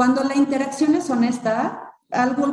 [0.00, 1.92] cuando la interacción es honesta,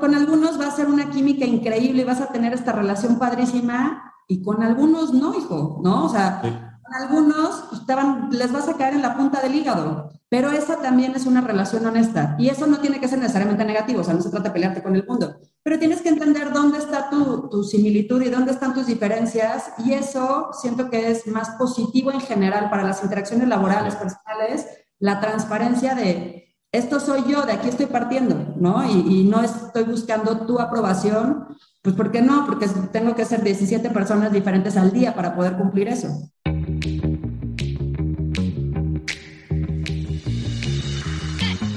[0.02, 4.14] con algunos va a ser una química increíble y vas a tener esta relación padrísima
[4.28, 6.04] y con algunos no, hijo, ¿no?
[6.04, 7.84] O sea, con algunos pues,
[8.32, 11.86] les vas a caer en la punta del hígado, pero esa también es una relación
[11.86, 14.54] honesta y eso no tiene que ser necesariamente negativo, o sea, no se trata de
[14.54, 18.52] pelearte con el mundo, pero tienes que entender dónde está tu, tu similitud y dónde
[18.52, 23.48] están tus diferencias y eso siento que es más positivo en general para las interacciones
[23.48, 24.68] laborales, personales,
[25.00, 28.84] la transparencia de esto soy yo, de aquí estoy partiendo, ¿no?
[28.90, 31.48] Y, no estoy buscando tu aprobación,
[31.82, 32.46] pues ¿por qué no?
[32.46, 36.10] Porque tengo que ser 17 personas diferentes al día para poder cumplir eso.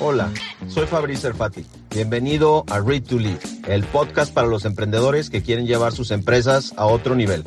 [0.00, 0.30] Hola,
[0.66, 1.64] soy Fabrice Erfati.
[1.90, 6.72] Bienvenido a Read to Lead, el podcast para los emprendedores que quieren llevar sus empresas
[6.76, 7.44] a otro nivel.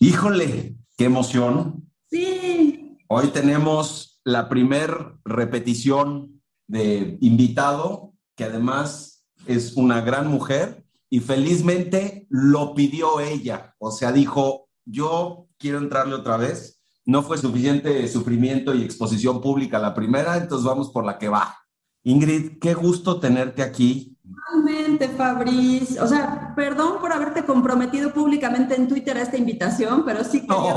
[0.00, 1.90] Híjole, qué emoción.
[2.10, 2.98] Sí.
[3.08, 12.26] Hoy tenemos la primer repetición de invitado, que además es una gran mujer y felizmente
[12.28, 13.74] lo pidió ella.
[13.78, 16.82] O sea, dijo, yo quiero entrarle otra vez.
[17.04, 21.56] No fue suficiente sufrimiento y exposición pública la primera, entonces vamos por la que va.
[22.02, 24.15] Ingrid, qué gusto tenerte aquí.
[24.28, 26.00] Igualmente, Fabriz.
[26.00, 30.74] O sea, perdón por haberte comprometido públicamente en Twitter a esta invitación, pero sí quería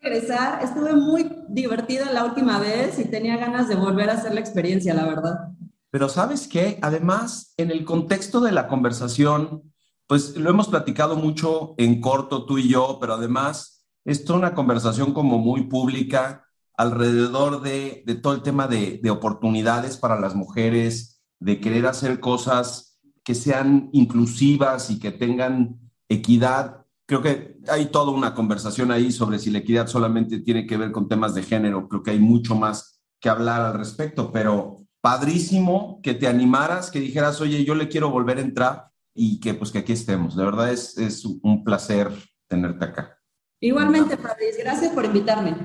[0.00, 0.62] regresar.
[0.62, 4.94] Estuve muy divertida la última vez y tenía ganas de volver a hacer la experiencia,
[4.94, 5.48] la verdad.
[5.90, 9.72] Pero sabes qué, además, en el contexto de la conversación,
[10.08, 15.14] pues lo hemos platicado mucho en corto tú y yo, pero además es una conversación
[15.14, 16.44] como muy pública
[16.76, 22.20] alrededor de, de todo el tema de, de oportunidades para las mujeres, de querer hacer
[22.20, 26.84] cosas que sean inclusivas y que tengan equidad.
[27.06, 30.92] Creo que hay toda una conversación ahí sobre si la equidad solamente tiene que ver
[30.92, 31.88] con temas de género.
[31.88, 37.00] Creo que hay mucho más que hablar al respecto, pero padrísimo que te animaras, que
[37.00, 40.36] dijeras, oye, yo le quiero volver a entrar y que pues que aquí estemos.
[40.36, 42.10] De verdad es, es un placer
[42.48, 43.18] tenerte acá.
[43.60, 45.56] Igualmente, Fabriz, gracias por invitarme.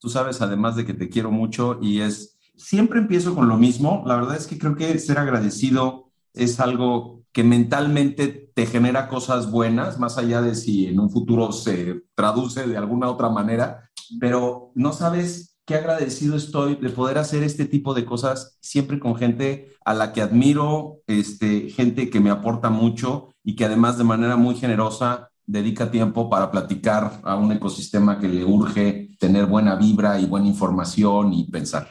[0.00, 4.02] Tú sabes, además de que te quiero mucho y es, siempre empiezo con lo mismo.
[4.06, 9.50] La verdad es que creo que ser agradecido es algo que mentalmente te genera cosas
[9.50, 13.88] buenas, más allá de si en un futuro se traduce de alguna otra manera,
[14.18, 19.16] pero no sabes qué agradecido estoy de poder hacer este tipo de cosas siempre con
[19.16, 24.04] gente a la que admiro, este, gente que me aporta mucho y que además de
[24.04, 29.76] manera muy generosa dedica tiempo para platicar a un ecosistema que le urge tener buena
[29.76, 31.88] vibra y buena información y pensar.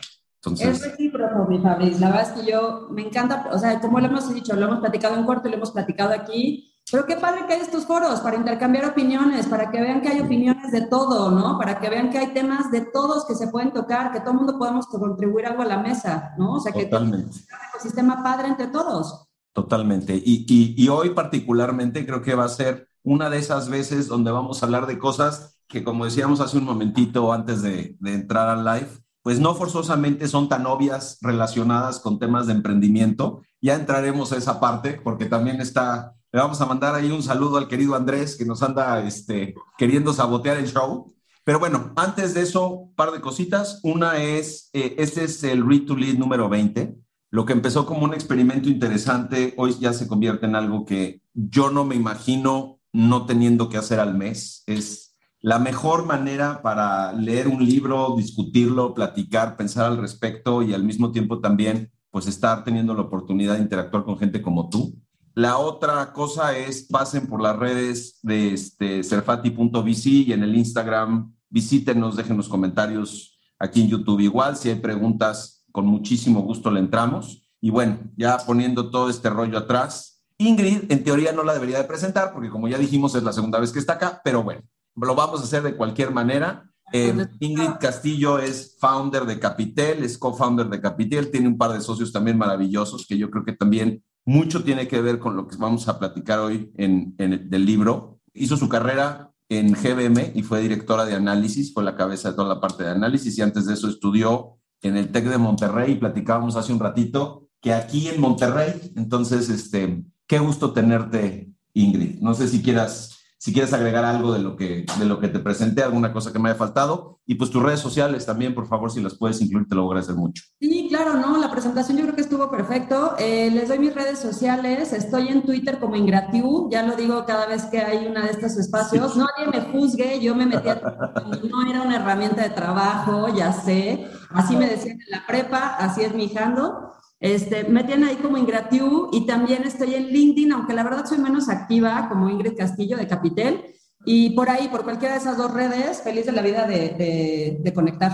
[0.49, 1.99] Entonces, es recíproco, mi Fabriz.
[1.99, 4.79] La verdad es que yo me encanta, o sea, como lo hemos dicho, lo hemos
[4.79, 8.21] platicado en corto y lo hemos platicado aquí, pero qué padre que hay estos foros
[8.21, 11.57] para intercambiar opiniones, para que vean que hay opiniones de todo, ¿no?
[11.57, 14.37] Para que vean que hay temas de todos que se pueden tocar, que todo el
[14.37, 16.53] mundo podemos contribuir algo a la mesa, ¿no?
[16.53, 17.35] O sea, que Totalmente.
[17.35, 19.27] un ecosistema padre entre todos.
[19.51, 20.15] Totalmente.
[20.15, 24.31] Y, y, y hoy particularmente creo que va a ser una de esas veces donde
[24.31, 28.47] vamos a hablar de cosas que, como decíamos hace un momentito antes de, de entrar
[28.47, 28.89] al live,
[29.27, 33.41] pues no forzosamente son tan obvias relacionadas con temas de emprendimiento.
[33.59, 37.57] Ya entraremos a esa parte porque también está le vamos a mandar ahí un saludo
[37.57, 41.13] al querido Andrés que nos anda este, queriendo sabotear el show.
[41.43, 43.81] Pero bueno, antes de eso, un par de cositas.
[43.83, 46.95] Una es, eh, este es el Read to Lead número 20.
[47.29, 51.69] Lo que empezó como un experimento interesante, hoy ya se convierte en algo que yo
[51.69, 54.63] no me imagino no teniendo que hacer al mes.
[54.67, 55.06] Es
[55.41, 61.11] la mejor manera para leer un libro, discutirlo, platicar, pensar al respecto y al mismo
[61.11, 64.95] tiempo también pues estar teniendo la oportunidad de interactuar con gente como tú.
[65.35, 72.15] La otra cosa es pasen por las redes de este, y en el Instagram visítenos,
[72.15, 74.21] dejen los comentarios aquí en YouTube.
[74.21, 77.47] Igual, si hay preguntas, con muchísimo gusto le entramos.
[77.61, 81.83] Y bueno, ya poniendo todo este rollo atrás, Ingrid en teoría no la debería de
[81.83, 84.61] presentar porque como ya dijimos es la segunda vez que está acá, pero bueno,
[85.05, 86.71] lo vamos a hacer de cualquier manera.
[86.93, 91.81] Eh, Ingrid Castillo es founder de Capitel, es co-founder de Capitel, tiene un par de
[91.81, 95.57] socios también maravillosos que yo creo que también mucho tiene que ver con lo que
[95.57, 98.19] vamos a platicar hoy en, el, del libro.
[98.33, 102.55] Hizo su carrera en GBM y fue directora de análisis, fue la cabeza de toda
[102.55, 105.95] la parte de análisis y antes de eso estudió en el TEC de Monterrey y
[105.95, 112.19] platicábamos hace un ratito que aquí en Monterrey, entonces, este, qué gusto tenerte, Ingrid.
[112.19, 115.39] No sé si quieras si quieres agregar algo de lo que, de lo que te
[115.39, 117.19] presenté, alguna cosa que me haya faltado.
[117.25, 119.89] Y pues tus redes sociales también, por favor, si las puedes incluir, te lo voy
[119.89, 120.43] a agradecer mucho.
[120.59, 123.15] Sí, Sí, claro, no, la presentación yo creo que estuvo perfecto.
[123.19, 127.45] Eh, les doy mis redes sociales, estoy en Twitter como Ingratiu, ya lo digo cada
[127.45, 129.17] vez que hay una de estos espacios.
[129.17, 134.07] Nadie me juzgue, yo me metí a no era una herramienta de trabajo, ya sé.
[134.29, 136.71] Así me decían en la prepa, así es mi handle.
[137.19, 141.17] Este, me tienen ahí como Ingratiu y también estoy en LinkedIn, aunque la verdad soy
[141.17, 143.73] menos activa como Ingrid Castillo de Capitel.
[144.05, 147.73] Y por ahí, por cualquiera de esas dos redes, feliz de la vida de, de
[147.73, 148.11] conectar.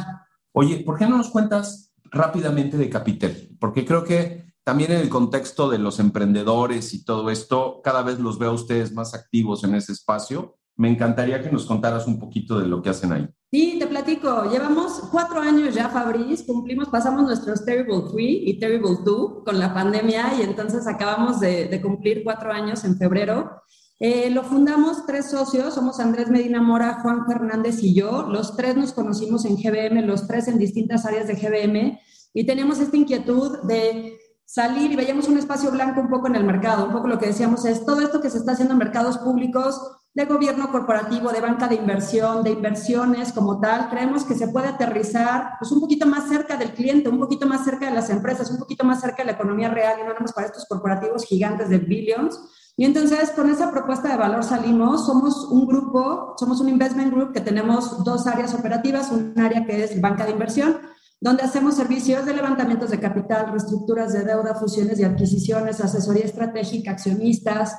[0.53, 5.09] Oye, ¿por qué no nos cuentas rápidamente de Capitel, porque creo que también en el
[5.09, 9.63] contexto de los emprendedores y todo esto, cada vez los veo a ustedes más activos
[9.63, 10.55] en ese espacio.
[10.77, 13.27] Me encantaría que nos contaras un poquito de lo que hacen ahí.
[13.53, 14.49] Sí, te platico.
[14.49, 16.41] Llevamos cuatro años ya, Fabriz.
[16.41, 21.67] Cumplimos, pasamos nuestros Terrible Three y Terrible Two con la pandemia y entonces acabamos de,
[21.67, 23.61] de cumplir cuatro años en febrero.
[23.99, 28.23] Eh, lo fundamos tres socios, somos Andrés Medina Mora, Juan Fernández y yo.
[28.23, 31.99] Los tres nos conocimos en GBM, los tres en distintas áreas de GBM,
[32.33, 36.43] y teníamos esta inquietud de salir y veíamos un espacio blanco un poco en el
[36.43, 36.87] mercado.
[36.87, 39.79] Un poco lo que decíamos es todo esto que se está haciendo en mercados públicos,
[40.13, 44.67] de gobierno corporativo, de banca de inversión, de inversiones como tal, creemos que se puede
[44.67, 48.51] aterrizar pues, un poquito más cerca del cliente, un poquito más cerca de las empresas,
[48.51, 51.69] un poquito más cerca de la economía real y no nada para estos corporativos gigantes
[51.69, 52.39] de billions
[52.75, 57.31] y entonces con esa propuesta de valor salimos, somos un grupo, somos un investment group
[57.31, 60.79] que tenemos dos áreas operativas, un área que es banca de inversión,
[61.21, 66.91] donde hacemos servicios de levantamientos de capital, reestructuras de deuda, fusiones y adquisiciones, asesoría estratégica,
[66.91, 67.77] accionistas.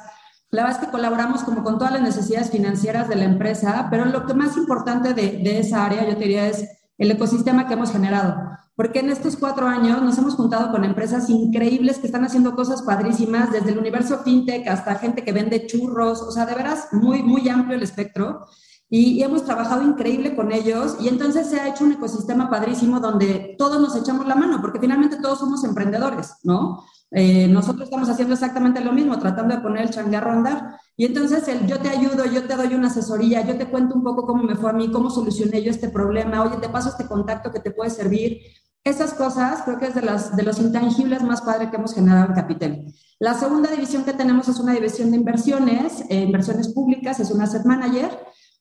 [0.55, 4.07] La verdad es que colaboramos como con todas las necesidades financieras de la empresa, pero
[4.07, 6.65] lo que más importante de, de esa área, yo te diría, es
[6.97, 11.31] el ecosistema que hemos generado porque en estos cuatro años nos hemos juntado con empresas
[11.31, 16.21] increíbles que están haciendo cosas padrísimas, desde el universo fintech hasta gente que vende churros,
[16.23, 18.47] o sea, de veras muy, muy amplio el espectro.
[18.91, 23.57] Y, hemos trabajado increíble con ellos y entonces se ha hecho un ecosistema padrísimo donde
[23.59, 26.85] todos nos echamos la mano, porque finalmente todos somos emprendedores, ¿no?
[27.17, 30.81] Eh, nosotros estamos haciendo exactamente lo mismo, tratando de poner el changarro a andar.
[30.97, 34.03] Y entonces el yo te ayudo, yo te doy una asesoría, yo te cuento un
[34.03, 37.07] poco cómo me fue a mí, cómo solucioné yo este problema, oye, te paso este
[37.07, 38.41] contacto que te puede servir.
[38.83, 42.27] Esas cosas creo que es de, las, de los intangibles más padres que hemos generado
[42.27, 42.85] en Capital.
[43.21, 47.41] La segunda división que tenemos es una división de inversiones, eh, inversiones públicas, es un
[47.41, 48.11] asset manager.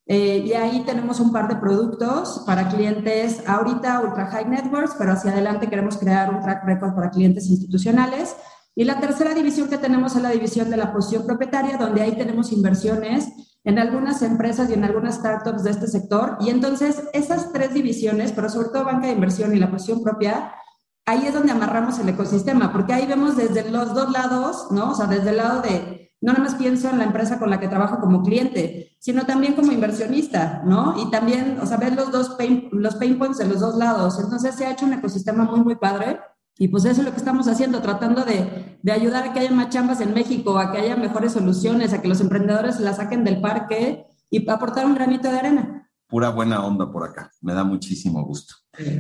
[0.06, 5.14] Eh, y ahí tenemos un par de productos para clientes ahorita ultra high networks, pero
[5.14, 8.36] hacia adelante queremos crear un track record para clientes institucionales.
[8.76, 12.18] Y la tercera división que tenemos es la división de la posición propietaria, donde ahí
[12.18, 13.30] tenemos inversiones
[13.64, 16.38] en algunas empresas y en algunas startups de este sector.
[16.42, 20.54] Y entonces esas tres divisiones, pero sobre todo banca de inversión y la posición propia,
[21.06, 24.92] ahí es donde amarramos el ecosistema, porque ahí vemos desde los dos lados, ¿no?
[24.92, 25.93] O sea, desde el lado de,
[26.24, 29.56] no nada más pienso en la empresa con la que trabajo como cliente, sino también
[29.56, 30.96] como inversionista, ¿no?
[30.98, 34.18] Y también, o sea, ver los dos pain, los pain points de los dos lados.
[34.24, 36.22] Entonces se ha hecho un ecosistema muy, muy padre.
[36.58, 39.52] Y pues eso es lo que estamos haciendo, tratando de, de, ayudar a que haya
[39.52, 43.26] más chambas en México, a que haya mejores soluciones, a que los emprendedores la saquen
[43.26, 45.90] del parque y aportar un granito de arena.
[46.08, 48.54] Pura buena onda por acá, me da muchísimo gusto.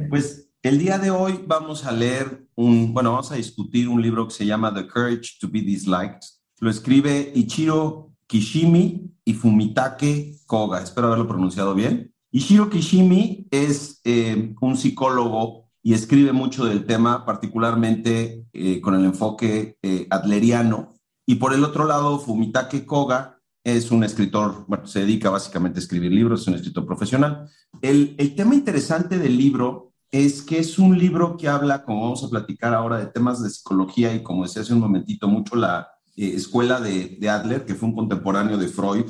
[0.09, 4.27] Pues el día de hoy vamos a leer un, bueno, vamos a discutir un libro
[4.27, 6.42] que se llama The Courage to be Disliked.
[6.59, 12.13] Lo escribe Ichiro Kishimi y Fumitake Koga, espero haberlo pronunciado bien.
[12.31, 19.05] Ichiro Kishimi es eh, un psicólogo y escribe mucho del tema, particularmente eh, con el
[19.05, 20.93] enfoque eh, adleriano.
[21.25, 26.11] Y por el otro lado, Fumitake Koga es un escritor, se dedica básicamente a escribir
[26.11, 27.49] libros, es un escritor profesional.
[27.81, 32.23] El, el tema interesante del libro es que es un libro que habla, como vamos
[32.23, 35.92] a platicar ahora, de temas de psicología y como decía hace un momentito, mucho la
[36.15, 39.05] eh, escuela de, Adler, que fue un contemporáneo de Freud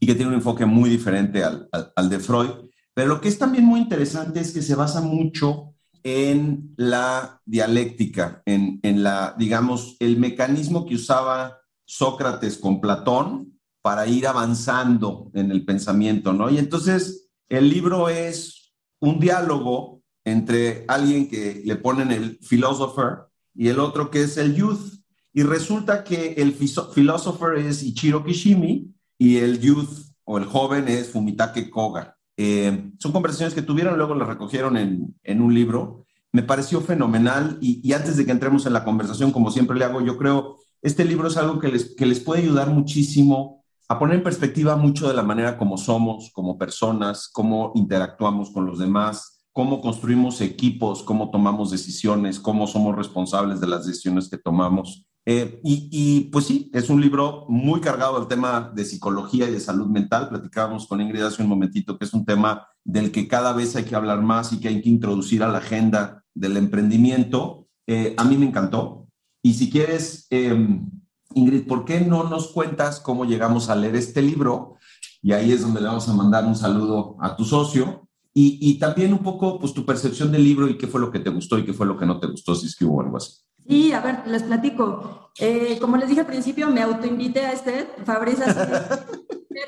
[0.00, 2.50] y que tiene un enfoque muy diferente al, al, al de Freud.
[2.94, 8.42] Pero lo que es también muy interesante es que se basa mucho en la dialéctica,
[8.44, 15.64] en, la, digamos, el mecanismo que usaba Sócrates con Platón para ir avanzando en el
[15.64, 16.50] pensamiento, ¿no?
[16.50, 23.68] Y entonces el libro es un diálogo entre alguien que le ponen el philosopher y
[23.68, 25.00] el otro que es el youth.
[25.34, 29.90] Y resulta que el philosopher es Ichiro Kishimi y el youth
[30.22, 32.16] o el joven es Fumitake Koga.
[32.36, 36.06] Eh, son conversaciones que tuvieron, luego las recogieron en, en un libro.
[36.30, 39.84] Me pareció fenomenal y, y, antes de que entremos en la conversación, como siempre le
[39.84, 43.98] hago, yo creo, este libro es algo que les, que les puede ayudar muchísimo a
[43.98, 48.78] poner en perspectiva mucho de la manera como somos, como personas, cómo interactuamos con los
[48.78, 55.06] demás, cómo construimos equipos, cómo tomamos decisiones, cómo somos responsables de las decisiones que tomamos.
[55.26, 59.60] Eh, y, pues sí, es un libro muy cargado del tema de psicología y de
[59.60, 60.28] salud mental.
[60.28, 63.84] Platicábamos con Ingrid hace un momentito que es un tema del que cada vez hay
[63.84, 67.68] que hablar más y que hay que introducir a la agenda del emprendimiento.
[67.86, 69.08] Eh, a mí me encantó.
[69.42, 70.90] Y si quieres, em,
[71.34, 74.76] Ingrid, ¿por qué no nos cuentas cómo llegamos a leer este libro?
[75.22, 78.08] Y ahí es donde le vamos a mandar un saludo a tu socio.
[78.34, 81.20] Y, y también un poco, pues, tu percepción del libro y qué fue lo que
[81.20, 83.16] te gustó y qué fue lo que no te gustó, si es que hubo algo
[83.16, 83.44] así.
[83.66, 85.30] Sí, a ver, les platico.
[85.38, 88.38] Eh, como les dije al principio, me autoinvité a este, Fabriz,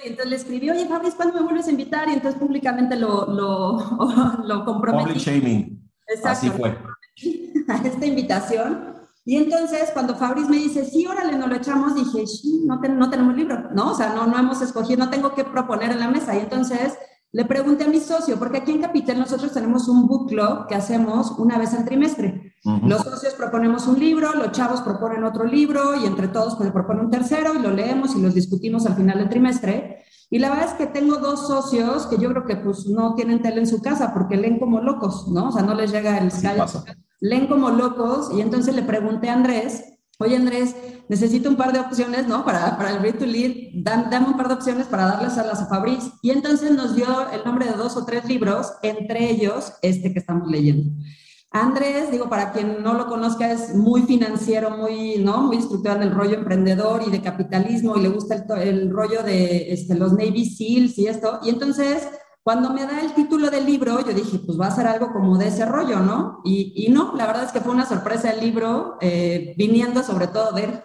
[0.05, 2.09] y entonces le escribí, oye, Fabriz, ¿cuándo me vuelves a invitar?
[2.09, 3.79] Y entonces públicamente lo, lo,
[4.45, 5.05] lo comprometí.
[5.05, 5.91] Public shaming.
[6.09, 6.29] Exacto.
[6.29, 6.77] Así fue.
[7.69, 8.97] A esta invitación.
[9.25, 13.11] Y entonces, cuando Fabriz me dice, sí, órale, nos lo echamos, dije, sí, no, no
[13.11, 13.91] tenemos libro, ¿no?
[13.91, 16.37] O sea, no, no hemos escogido, no tengo que proponer en la mesa.
[16.37, 16.97] Y entonces
[17.33, 20.77] le pregunté a mi socio, porque aquí en Capital nosotros tenemos un book club que
[20.77, 22.46] hacemos una vez al trimestre.
[22.85, 27.01] Los socios proponemos un libro, los chavos proponen otro libro y entre todos pues propone
[27.01, 30.05] un tercero y lo leemos y los discutimos al final del trimestre.
[30.31, 33.41] Y la verdad es que tengo dos socios que yo creo que pues no tienen
[33.41, 35.51] tele en su casa porque leen como locos, ¿no?
[35.51, 36.65] O sea, no les llega el Skype.
[37.21, 39.85] leen como locos y entonces le pregunté a Andrés,
[40.19, 40.75] oye Andrés,
[41.09, 42.45] necesito un par de opciones, ¿no?
[42.45, 45.61] Para, para el Read to Lead, dame un par de opciones para darles a las
[45.63, 46.11] a Fabriz.
[46.21, 50.19] Y entonces nos dio el nombre de dos o tres libros, entre ellos este que
[50.19, 50.91] estamos leyendo.
[51.63, 55.43] Andrés, digo, para quien no lo conozca, es muy financiero, muy, ¿no?
[55.43, 59.95] Muy instructor del rollo emprendedor y de capitalismo y le gusta el, rollo de este,
[59.95, 61.41] los Navy SEALs y esto.
[61.43, 62.09] Y entonces
[62.43, 65.37] cuando me da el título del libro, yo dije, pues va a ser algo como
[65.37, 66.43] de ese rollo, ¿no?
[66.45, 70.53] Y, no, la verdad es que fue una sorpresa el libro, eh, viniendo sobre todo
[70.53, 70.81] de él.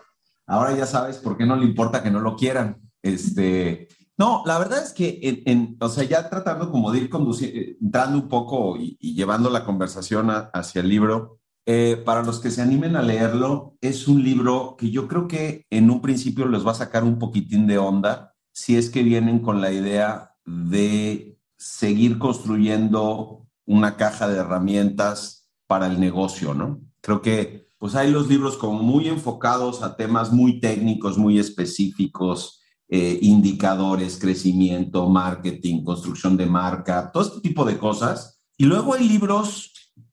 [0.48, 2.82] Ahora ya sabes por qué no le importa que no lo quieran.
[3.04, 3.88] Este,
[4.18, 8.18] no, la verdad es que, en, o sea, ya tratando como de ir conduciendo, entrando
[8.18, 12.96] un poco y, llevando la conversación hacia el libro, eh, para los que se animen
[12.96, 16.76] a leerlo, es un libro que yo creo que en un principio les va a
[16.76, 23.48] sacar un poquitín de onda si es que vienen con la idea de seguir construyendo
[23.66, 26.82] una caja de herramientas para el negocio, ¿no?
[27.02, 32.61] Creo que pues hay los libros como muy enfocados a temas muy técnicos, muy específicos,
[32.94, 38.42] eh, indicadores, crecimiento, marketing, construcción de marca, todo este tipo de cosas.
[38.58, 39.72] Y luego hay libros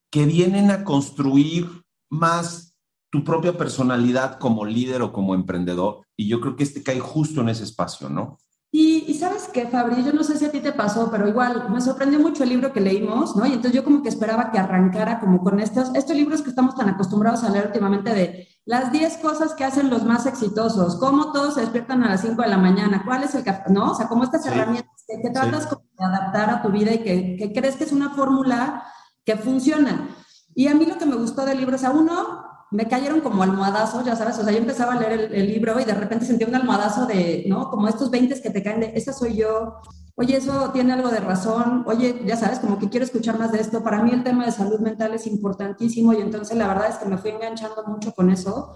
[0.09, 1.69] que vienen a construir
[2.09, 2.77] más
[3.11, 6.05] tu propia personalidad como líder o como emprendedor.
[6.15, 8.37] Y yo creo que este cae justo en ese espacio, ¿no?
[8.71, 11.81] Y, sabes qué, Fabri, yo no sé si a ti te pasó, pero igual me
[11.81, 13.45] sorprendió mucho el libro que leímos, ¿no?
[13.47, 16.75] Y entonces yo como que esperaba que arrancara como con estos, estos libros que estamos
[16.75, 21.31] tan acostumbrados a leer últimamente de las 10 cosas que hacen los más exitosos, cómo
[21.31, 23.93] todos se despiertan a las 5 de la mañana, cuál es el ¿no?
[23.93, 27.51] O sea, como estas herramientas que, tratas de adaptar a tu vida y que, que
[27.51, 28.83] crees que es una fórmula
[29.25, 30.09] que funciona.
[30.53, 33.41] Y a mí lo que me gustó del libro, o sea, uno, me cayeron como
[33.41, 36.45] almohadazos, ya sabes, o sea, yo empezaba a leer el, libro y de repente sentía
[36.45, 37.71] un almohadazo de, ¿no?
[37.71, 39.77] Como estos 20 que te caen de, esa soy yo,
[40.19, 43.61] oye, eso tiene algo de razón, oye, ya sabes, como que quiero escuchar más de
[43.61, 43.81] esto.
[43.81, 47.07] Para mí el tema de salud mental es importantísimo y entonces la verdad es que
[47.07, 48.75] me fui enganchando mucho con eso.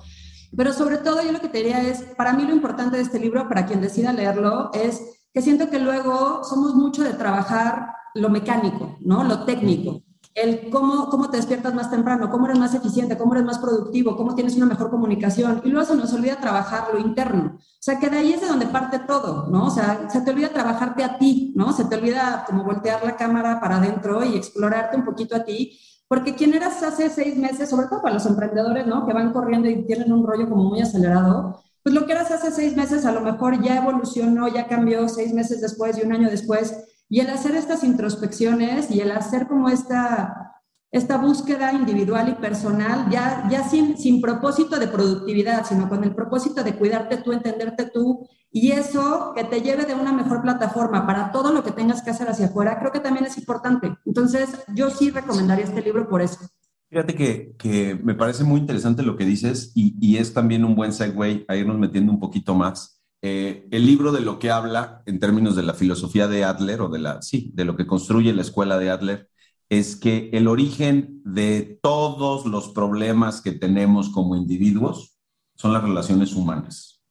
[0.55, 3.19] Pero sobre todo yo lo que te diría es, para mí lo importante de este
[3.19, 5.01] libro, para quien decida leerlo, es
[5.33, 9.25] que siento que luego somos mucho de trabajar lo mecánico, ¿no?
[9.25, 10.01] Lo técnico
[10.35, 14.15] el cómo, cómo te despiertas más temprano, cómo eres más eficiente, cómo eres más productivo,
[14.15, 15.61] cómo tienes una mejor comunicación.
[15.63, 17.57] Y luego se nos olvida trabajar lo interno.
[17.57, 19.65] O sea, que de ahí es de donde parte todo, ¿no?
[19.65, 21.71] O sea, se te olvida trabajarte a ti, ¿no?
[21.71, 25.79] Se te olvida como voltear la cámara para adentro y explorarte un poquito a ti.
[26.07, 29.05] Porque quien eras hace seis meses, sobre todo para los emprendedores, ¿no?
[29.05, 32.49] Que van corriendo y tienen un rollo como muy acelerado, pues lo que eras hace
[32.49, 36.29] seis meses a lo mejor ya evolucionó, ya cambió seis meses después y un año
[36.29, 36.73] después
[37.13, 40.55] y el hacer estas introspecciones y el hacer como esta,
[40.91, 46.15] esta búsqueda individual y personal, ya, ya sin, sin propósito de productividad, sino con el
[46.15, 51.05] propósito de cuidarte tú, entenderte tú, y eso que te lleve de una mejor plataforma
[51.05, 53.95] para todo lo que tengas que hacer hacia afuera, creo que también es importante.
[54.07, 56.39] Entonces, yo sí recomendaría este libro por eso.
[56.89, 60.73] Fíjate que, que me parece muy interesante lo que dices y, y es también un
[60.75, 62.92] buen segue a irnos metiendo un poquito más
[63.25, 66.89] eh, el libro de lo que habla en términos de la filosofía de Adler o
[66.89, 69.29] de la, sí, de lo que construye la escuela de Adler,
[69.69, 75.17] es que el origen de todos los problemas que tenemos como individuos
[75.55, 77.01] son las relaciones humanas.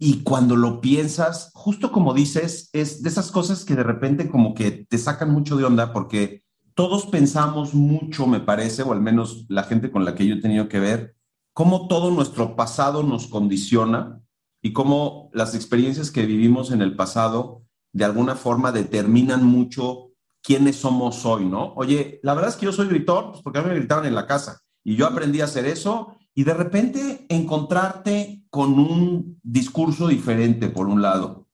[0.00, 4.52] Y cuando lo piensas, justo como dices, es de esas cosas que de repente como
[4.52, 6.42] que te sacan mucho de onda porque
[6.74, 10.40] todos pensamos mucho, me parece, o al menos la gente con la que yo he
[10.40, 11.14] tenido que ver,
[11.52, 14.23] cómo todo nuestro pasado nos condiciona
[14.64, 20.76] y cómo las experiencias que vivimos en el pasado de alguna forma determinan mucho quiénes
[20.76, 21.74] somos hoy, ¿no?
[21.76, 24.14] Oye, la verdad es que yo soy gritor, pues porque a mí me gritaban en
[24.14, 30.08] la casa y yo aprendí a hacer eso y de repente encontrarte con un discurso
[30.08, 31.46] diferente, por un lado,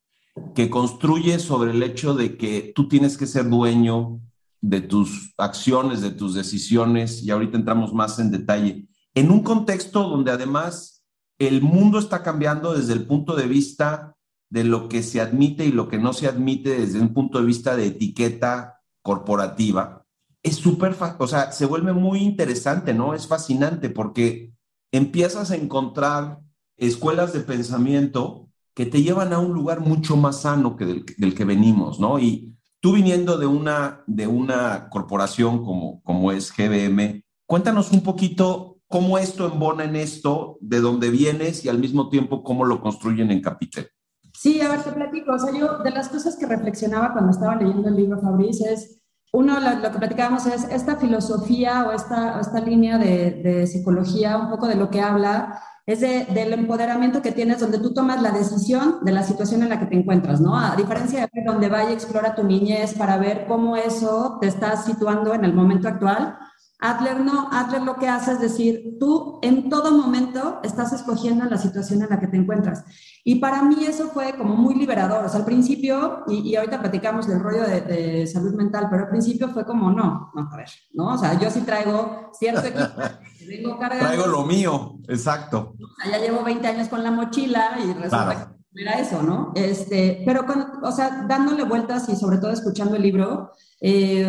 [0.55, 4.21] que construye sobre el hecho de que tú tienes que ser dueño
[4.61, 10.09] de tus acciones, de tus decisiones, y ahorita entramos más en detalle, en un contexto
[10.09, 11.00] donde además
[11.41, 14.15] el mundo está cambiando desde el punto de vista
[14.51, 17.47] de lo que se admite y lo que no se admite desde un punto de
[17.47, 20.05] vista de etiqueta corporativa,
[20.43, 23.15] es súper, o sea, se vuelve muy interesante, ¿no?
[23.15, 24.53] Es fascinante porque
[24.93, 26.41] empiezas a encontrar
[26.77, 31.45] escuelas de pensamiento que te llevan a un lugar mucho más sano que del, que
[31.45, 32.19] venimos, ¿no?
[32.19, 38.80] Y tú viniendo de una, de una corporación como, como es GBM, cuéntanos un poquito
[38.91, 43.31] cómo esto embona en esto, de dónde vienes y al mismo tiempo cómo lo construyen
[43.31, 43.89] en Capitel.
[44.37, 45.33] Sí, a ver, te platico.
[45.33, 49.01] O sea, yo de las cosas que reflexionaba cuando estaba leyendo el libro Fabrice es
[49.33, 54.67] uno, lo, que platicábamos es esta filosofía o esta, esta línea de, psicología, un poco
[54.67, 59.13] de lo que habla, es del empoderamiento que tienes donde tú tomas la decisión de
[59.13, 60.59] la situación en la que te encuentras, ¿no?
[60.59, 65.33] A diferencia de donde vaya explora tu niñez para ver cómo eso te está situando
[65.33, 66.37] en el momento actual,
[66.81, 71.59] Adler no, Adler lo que hace es decir, tú en todo momento estás escogiendo la
[71.59, 72.85] situación en la que te encuentras.
[73.23, 75.25] Y para mí eso fue como muy liberador.
[75.25, 79.49] O sea, al principio, y, ahorita platicamos del rollo de, salud mental, pero al principio
[79.51, 81.15] fue como, no, no, a ver, ¿no?
[81.15, 83.03] O sea, yo sí traigo cierto equipo.
[83.47, 85.75] vengo cargando, traigo lo mío, exacto.
[85.79, 89.53] O sea, ya llevo 20 años con la mochila y resulta que era eso, ¿no?
[89.55, 90.47] Este, pero,
[90.83, 94.27] o sea, dándole vueltas y sobre todo escuchando el libro, eh,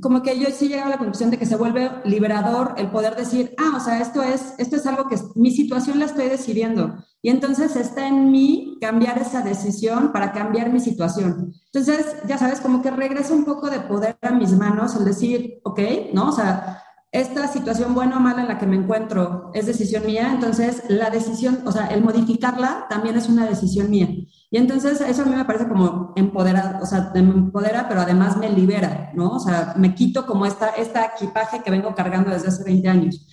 [0.00, 3.16] como que yo sí llegaba a la conclusión de que se vuelve liberador el poder
[3.16, 6.96] decir, ah, o sea, esto es, esto es algo que mi situación la estoy decidiendo.
[7.22, 11.54] Y entonces está en mí cambiar esa decisión para cambiar mi situación.
[11.72, 15.60] Entonces, ya sabes, como que regresa un poco de poder a mis manos el decir,
[15.64, 15.80] ok,
[16.12, 16.28] ¿no?
[16.28, 16.82] O sea,
[17.14, 21.10] esta situación buena o mala en la que me encuentro es decisión mía, entonces la
[21.10, 24.08] decisión, o sea, el modificarla también es una decisión mía.
[24.54, 28.36] Y entonces eso a mí me parece como empoderar, o sea, me empodera, pero además
[28.36, 29.30] me libera, ¿no?
[29.30, 33.26] O sea, me quito como esta, esta equipaje que vengo cargando desde hace 20 años.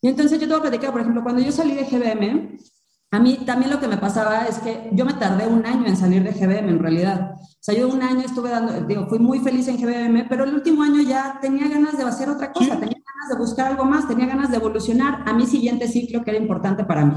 [0.00, 2.58] Y entonces yo te voy a platicar, por ejemplo, cuando yo salí de GBM,
[3.10, 5.96] a mí también lo que me pasaba es que yo me tardé un año en
[5.96, 7.32] salir de GBM en realidad.
[7.34, 10.54] O sea, yo un año estuve dando, digo, fui muy feliz en GBM, pero el
[10.54, 14.06] último año ya tenía ganas de hacer otra cosa, tenía ganas de buscar algo más,
[14.06, 17.14] tenía ganas de evolucionar a mi siguiente ciclo que era importante para mí.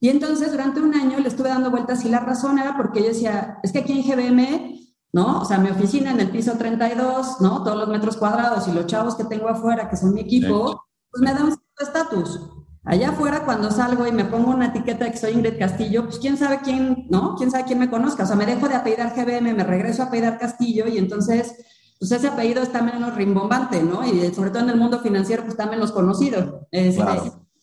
[0.00, 3.08] Y entonces durante un año le estuve dando vueltas y la razón era porque yo
[3.08, 4.78] decía, es que aquí en GBM,
[5.12, 5.40] ¿no?
[5.40, 7.64] O sea, mi oficina en el piso 32, ¿no?
[7.64, 11.22] Todos los metros cuadrados y los chavos que tengo afuera, que son mi equipo, pues
[11.22, 12.40] me da un cierto estatus.
[12.84, 16.18] Allá afuera, cuando salgo y me pongo una etiqueta de que soy Ingrid Castillo, pues
[16.18, 17.34] quién sabe quién, ¿no?
[17.36, 18.22] Quién sabe quién me conozca.
[18.22, 21.54] O sea, me dejo de apellidar GBM, me regreso a apellidar Castillo y entonces,
[21.98, 24.06] pues ese apellido está menos rimbombante, ¿no?
[24.06, 26.66] Y sobre todo en el mundo financiero, pues está menos conocido.
[26.70, 27.02] Este,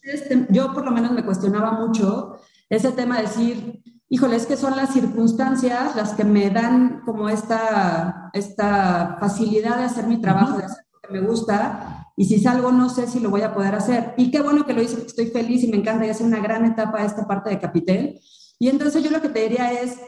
[0.06, 2.38] este, yo por lo menos me cuestionaba mucho
[2.70, 7.30] ese tema de decir, híjole, es que son las circunstancias las que me dan como
[7.30, 12.40] esta, esta facilidad de hacer mi trabajo, de hacer lo que me gusta, y si
[12.40, 14.14] salgo no sé si lo voy a poder hacer.
[14.18, 16.66] Y qué bueno que lo hice, estoy feliz y me encanta y hace una gran
[16.66, 18.20] etapa esta parte de Capitel.
[18.58, 20.00] Y entonces yo lo que te diría es,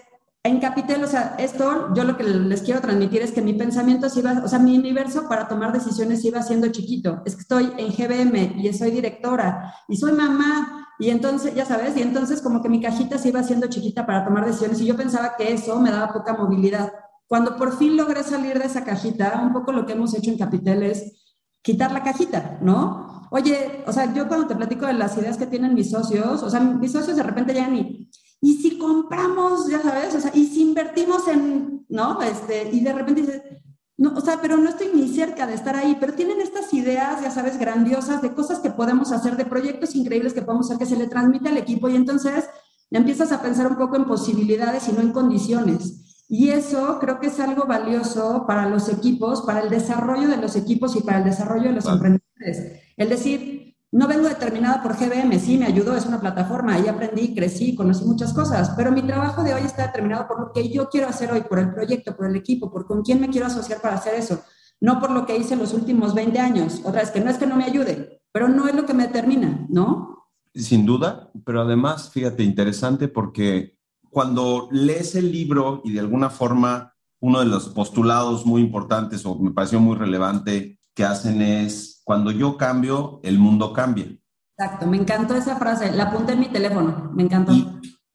[0.47, 4.09] en Capitel, o sea, esto yo lo que les quiero transmitir es que mi pensamiento
[4.09, 7.21] se iba, o sea, mi universo para tomar decisiones iba siendo chiquito.
[7.25, 11.95] Es que estoy en GBM y soy directora y soy mamá y entonces, ya sabes,
[11.95, 14.95] y entonces como que mi cajita se iba haciendo chiquita para tomar decisiones y yo
[14.95, 16.91] pensaba que eso me daba poca movilidad.
[17.27, 20.37] Cuando por fin logré salir de esa cajita, un poco lo que hemos hecho en
[20.37, 23.27] Capitel es quitar la cajita, ¿no?
[23.29, 26.49] Oye, o sea, yo cuando te platico de las ideas que tienen mis socios, o
[26.49, 28.09] sea, mis socios de repente ya ni,
[28.41, 32.21] y si compramos, ya sabes, o sea, y si invertimos en, ¿no?
[32.21, 33.41] Este, y de repente dices,
[33.97, 37.21] no, o sea, pero no estoy ni cerca de estar ahí, pero tienen estas ideas,
[37.21, 40.85] ya sabes, grandiosas de cosas que podemos hacer, de proyectos increíbles que podemos hacer, que
[40.85, 42.45] se le transmite al equipo y entonces
[42.91, 46.23] empiezas a pensar un poco en posibilidades y no en condiciones.
[46.29, 50.55] Y eso creo que es algo valioso para los equipos, para el desarrollo de los
[50.55, 52.81] equipos y para el desarrollo de los emprendedores.
[52.97, 57.33] El decir, no vengo determinada por GBM, sí, me ayudó, es una plataforma, ahí aprendí,
[57.33, 60.89] crecí, conocí muchas cosas, pero mi trabajo de hoy está determinado por lo que yo
[60.89, 63.81] quiero hacer hoy, por el proyecto, por el equipo, por con quién me quiero asociar
[63.81, 64.41] para hacer eso,
[64.81, 66.81] no por lo que hice los últimos 20 años.
[66.83, 69.07] Otra vez, que no es que no me ayude, pero no es lo que me
[69.07, 70.27] determina, ¿no?
[70.53, 73.77] Sin duda, pero además, fíjate, interesante porque
[74.09, 79.37] cuando lees el libro y de alguna forma uno de los postulados muy importantes o
[79.39, 84.07] me pareció muy relevante que hacen es, cuando yo cambio, el mundo cambia.
[84.57, 87.51] Exacto, me encantó esa frase, la apunté en mi teléfono, me encantó.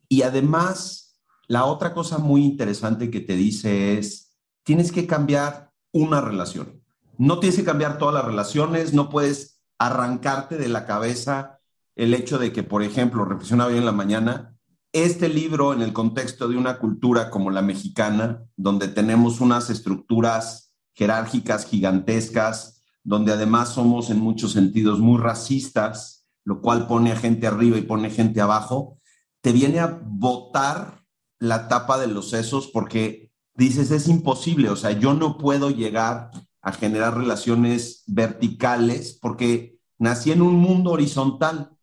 [0.09, 6.23] Y, además, la otra cosa muy interesante que te dice es, tienes que cambiar una
[6.23, 6.83] relación.
[7.19, 11.59] No tienes que cambiar todas las relaciones, no puedes arrancarte de la cabeza
[11.95, 14.57] el hecho de que, por ejemplo, reflexionaba hoy en la mañana,
[14.93, 20.75] este libro en el contexto de una cultura como la mexicana, donde tenemos unas estructuras
[20.95, 27.47] jerárquicas gigantescas, donde además somos en muchos sentidos muy racistas, lo cual pone a gente
[27.47, 28.99] arriba y pone gente abajo,
[29.41, 31.05] te viene a botar
[31.39, 36.31] la tapa de los sesos porque dices, es imposible, o sea, yo no puedo llegar
[36.63, 41.77] a generar relaciones verticales porque nací en un mundo horizontal.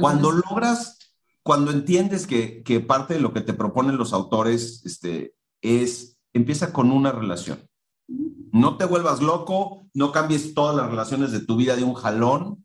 [0.00, 0.98] Cuando logras,
[1.42, 6.72] cuando entiendes que, que, parte de lo que te proponen los autores este, es, empieza
[6.72, 7.68] con una relación.
[8.52, 12.64] No te vuelvas loco, no cambies todas las relaciones de tu vida de un jalón,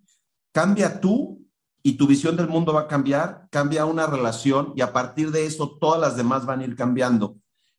[0.51, 1.47] cambia tú
[1.81, 5.45] y tu visión del mundo va a cambiar, cambia una relación y a partir de
[5.45, 7.37] eso todas las demás van a ir cambiando.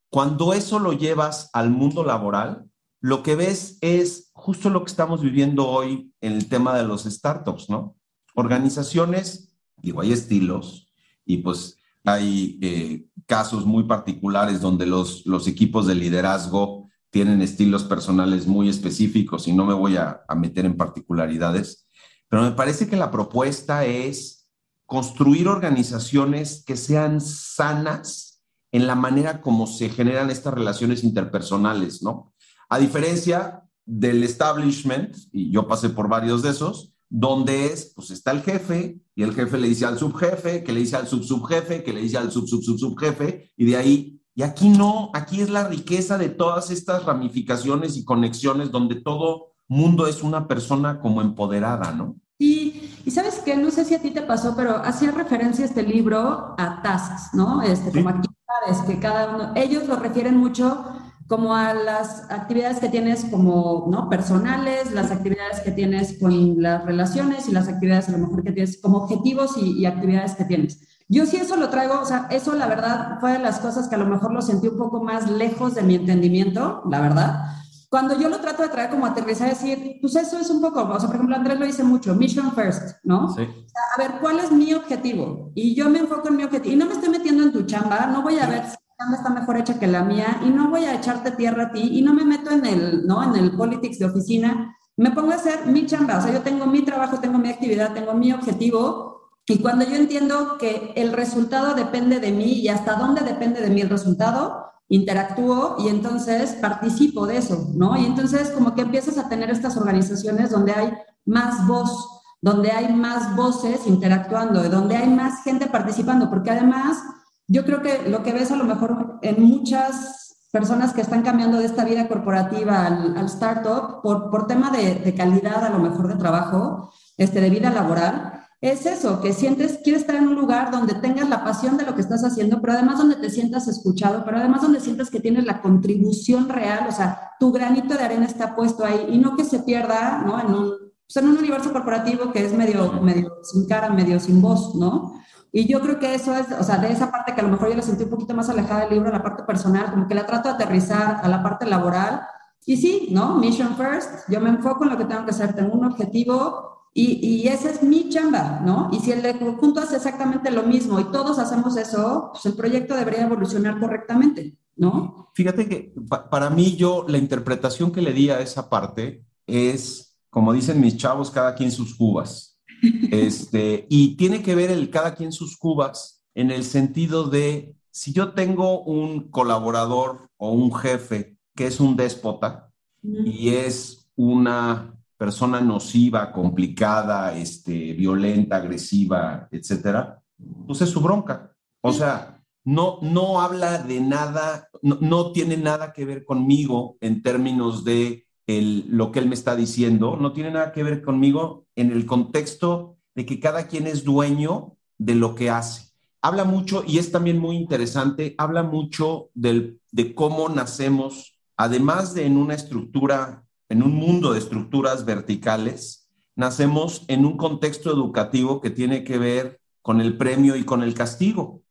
[0.09, 2.65] Cuando eso lo llevas al mundo laboral,
[3.01, 7.05] lo que ves es justo lo que estamos viviendo hoy en el tema de los
[7.05, 7.95] startups, ¿no?
[8.35, 10.89] Organizaciones, digo, hay estilos
[11.27, 17.85] y pues hay eh, casos muy particulares donde los, los equipos de liderazgo tienen estilos
[17.85, 21.89] personales muy específicos y no me voy a meter en particularidades,
[22.29, 24.49] pero me parece que la propuesta es
[24.87, 28.43] construir organizaciones que sean sanas
[28.73, 32.35] en la manera como se generan estas relaciones interpersonales, ¿no?
[32.69, 38.31] A diferencia del establishment, y yo pasé por varios de esos, donde es, pues está
[38.33, 41.95] el jefe y el jefe le dice al subjefe, que le dice al subsubjefe, que
[41.95, 45.51] le dice al sub sub sub subjefe, y de ahí, y aquí no, aquí es
[45.51, 51.23] la riqueza de todas estas ramificaciones y conexiones donde todo mundo es una persona como
[51.23, 52.15] empoderada, ¿no?
[52.39, 55.83] Y, y sabes que no sé si a ti te pasó, pero hacía referencia este
[55.83, 57.63] libro a tasks, ¿no?
[57.63, 60.85] Este, como actividades que cada uno, ellos lo refieren mucho
[61.27, 64.09] como a las actividades que tienes como, ¿no?
[64.09, 68.53] Personales, las actividades que tienes con las relaciones y las actividades a lo mejor que
[68.53, 70.79] tienes como objetivos y, y actividades que tienes.
[71.09, 73.95] Yo sí eso lo traigo, o sea, eso la verdad fue de las cosas que
[73.95, 78.19] a lo mejor lo sentí un poco más lejos de mi entendimiento, la verdad cuando
[78.19, 81.07] yo lo trato de traer como aterrizar, decir, pues eso es un poco, o sea,
[81.07, 83.35] por ejemplo, Andrés lo dice mucho, mission first, ¿no?
[83.35, 83.43] Sí.
[83.43, 85.51] a ver, ¿cuál es mi objetivo?
[85.55, 86.75] Y yo me enfoco en mi objetivo.
[86.75, 89.17] Y no me estoy metiendo en tu chamba, no voy a ver si tu chamba
[89.17, 92.03] está mejor hecha que la mía, y no voy a echarte tierra a ti, y
[92.03, 93.23] no me meto en el, ¿no?
[93.23, 94.77] En el politics de oficina.
[94.99, 97.95] Me pongo a hacer mi chamba, o sea, yo tengo mi trabajo, tengo mi actividad,
[97.95, 99.08] tengo mi objetivo,
[99.49, 103.71] y cuando yo entiendo que el resultado depende de mí y hasta dónde depende de
[103.71, 107.97] mí el resultado, interactúo y entonces participo de eso, ¿no?
[107.97, 110.93] Y entonces como que empiezas a tener estas organizaciones donde hay
[111.25, 116.99] más voz, donde hay más voces interactuando, donde hay más gente participando, porque además
[117.47, 121.59] yo creo que lo que ves a lo mejor en muchas personas que están cambiando
[121.59, 126.09] de esta vida corporativa al, startup por, por tema de, de, calidad a lo mejor
[126.09, 130.73] de trabajo, este, de vida laboral, es eso, que sientes, quieres estar en un lugar
[130.73, 134.25] donde tengas la pasión de lo que estás haciendo, pero además donde te sientas escuchado,
[134.25, 138.27] pero además donde sientas que tienes la contribución real, o sea, tu granito de arena
[138.27, 140.41] está puesto ahí y no que se pierda, ¿no?
[140.41, 140.73] En un,
[141.07, 145.15] pues, en un universo corporativo que es medio, medio sin cara, medio sin voz, ¿no?
[145.53, 147.69] Y yo creo que eso es, o sea, de esa parte que a lo mejor
[147.69, 150.27] yo la sentí un poquito más alejada del libro, la parte personal, como que la
[150.27, 152.23] trato de aterrizar a la parte laboral.
[152.67, 153.37] Y sí, ¿no?
[153.37, 157.27] Mission first, yo me enfoco en lo que tengo que hacer, tengo un objetivo y,
[157.27, 158.91] y esa es mi chamba, ¿no?
[158.93, 162.55] Y si el de conjunto hace exactamente lo mismo y todos hacemos eso, pues el
[162.55, 165.31] proyecto debería evolucionar correctamente, ¿no?
[165.35, 165.95] Fíjate que
[166.31, 170.97] para mí yo la interpretación que le di a esa parte es, como dicen mis
[170.97, 172.57] chavos, cada quien sus cubas.
[173.11, 178.13] Este, y tiene que ver el cada quien sus cubas en el sentido de, si
[178.13, 182.71] yo tengo un colaborador o un jefe que es un déspota
[183.03, 190.23] y es una persona nociva, complicada, este, violenta, agresiva, etcétera,
[190.67, 191.53] pues es su bronca.
[191.83, 197.85] O sea, no, no habla de nada, no, tiene nada que ver conmigo en términos
[197.85, 201.91] de el, lo que él me está diciendo, no tiene nada que ver conmigo en
[201.91, 205.93] el contexto de que cada quien es dueño de lo que hace.
[206.23, 212.27] Habla mucho, y es también muy interesante, habla mucho del, de cómo nacemos, además de
[212.27, 218.71] en una estructura en un mundo de estructuras verticales, nacemos en un contexto educativo que
[218.71, 221.63] tiene que ver con el premio y con el castigo.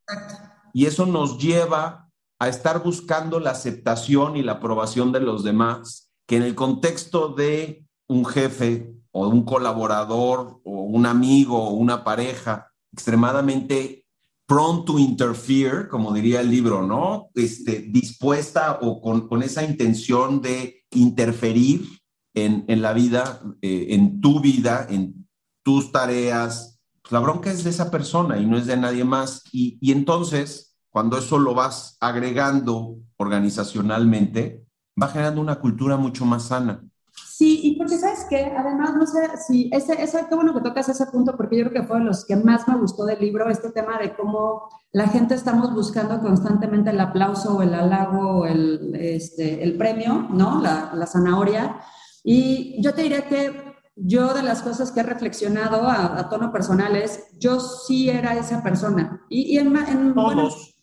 [0.74, 6.12] Y eso nos lleva a estar buscando la aceptación y la aprobación de los demás,
[6.28, 12.04] que en el contexto de un jefe o un colaborador o un amigo o una
[12.04, 14.06] pareja extremadamente
[14.46, 17.30] prone to interfere, como diría el libro, ¿no?
[17.36, 21.86] Este, dispuesta o con, con esa intención de interferir
[22.34, 25.28] en, en la vida, eh, en tu vida, en
[25.64, 26.80] tus tareas.
[27.02, 29.44] Pues la bronca es de esa persona y no es de nadie más.
[29.52, 34.66] Y, y entonces, cuando eso lo vas agregando organizacionalmente,
[35.02, 36.84] va generando una cultura mucho más sana.
[37.26, 40.90] Sí, y porque sabes que además, no sé si, ese, ese, qué bueno que tocas
[40.90, 43.50] ese punto, porque yo creo que fue de los que más me gustó del libro,
[43.50, 48.46] este tema de cómo la gente estamos buscando constantemente el aplauso o el halago o
[48.46, 50.62] el, este, el premio, ¿no?
[50.62, 51.80] La, la zanahoria.
[52.24, 56.96] Y yo te diría que yo de las cosas que he reflexionado a, tono personal
[56.96, 59.26] es, yo sí era esa persona.
[59.30, 60.77] Y, y en, en Todos.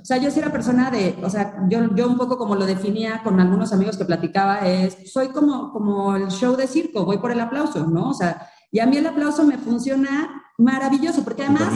[0.00, 2.66] O sea, yo sí era persona de, o sea, yo, yo un poco como lo
[2.66, 7.18] definía con algunos amigos que platicaba, es, soy como, como el show de circo, voy
[7.18, 8.10] por el aplauso, ¿no?
[8.10, 11.72] O sea, y a mí el aplauso me funciona maravilloso, porque además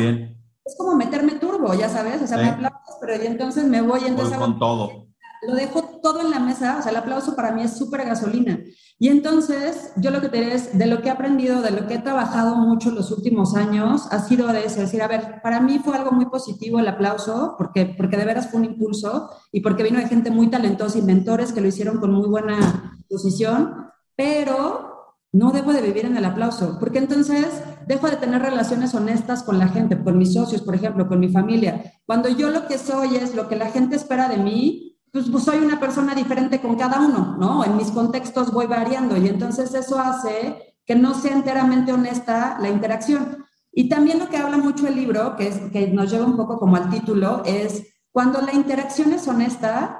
[0.65, 4.01] es como meterme turbo, ya sabes, o sea, me aplaudes, pero y entonces me voy,
[4.07, 4.37] entonces...
[4.37, 5.12] Voy con todo
[5.43, 8.61] lo dejo todo en la mesa, o sea, el aplauso para mí es súper gasolina.
[8.99, 11.89] Y entonces, yo lo que te diré es, de lo que he aprendido, de lo
[11.89, 15.61] que he trabajado mucho los últimos años, ha sido de eso, decir, a ver, para
[15.61, 19.61] mí fue algo muy positivo el aplauso, porque, porque de veras fue un impulso y
[19.61, 23.89] porque vino de gente muy talentosa y mentores que lo hicieron con muy buena posición,
[24.15, 24.93] pero
[25.33, 27.47] no debo de vivir en el aplauso, porque entonces
[27.89, 31.31] dejo de tener relaciones honestas con la gente, con mis socios, por ejemplo, con mi
[31.31, 31.95] familia.
[32.07, 35.45] Cuando yo lo que soy es lo que la gente espera de mí, pues, pues,
[35.45, 37.65] soy una persona diferente con cada uno, ¿no?
[37.65, 42.71] En mis contextos voy variando y entonces eso hace que no sea enteramente honesta la
[42.71, 43.45] interacción.
[43.71, 46.59] Y también lo que habla mucho el libro, que, es, que nos lleva un poco
[46.59, 49.99] como al título, es cuando la interacción es honesta,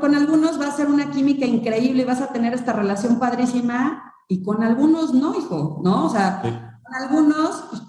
[0.00, 4.12] con algunos va a ser una química increíble y vas a tener esta relación padrísima
[4.28, 6.06] y con algunos no, hijo, ¿no?
[6.06, 7.82] O sea, con algunos pues,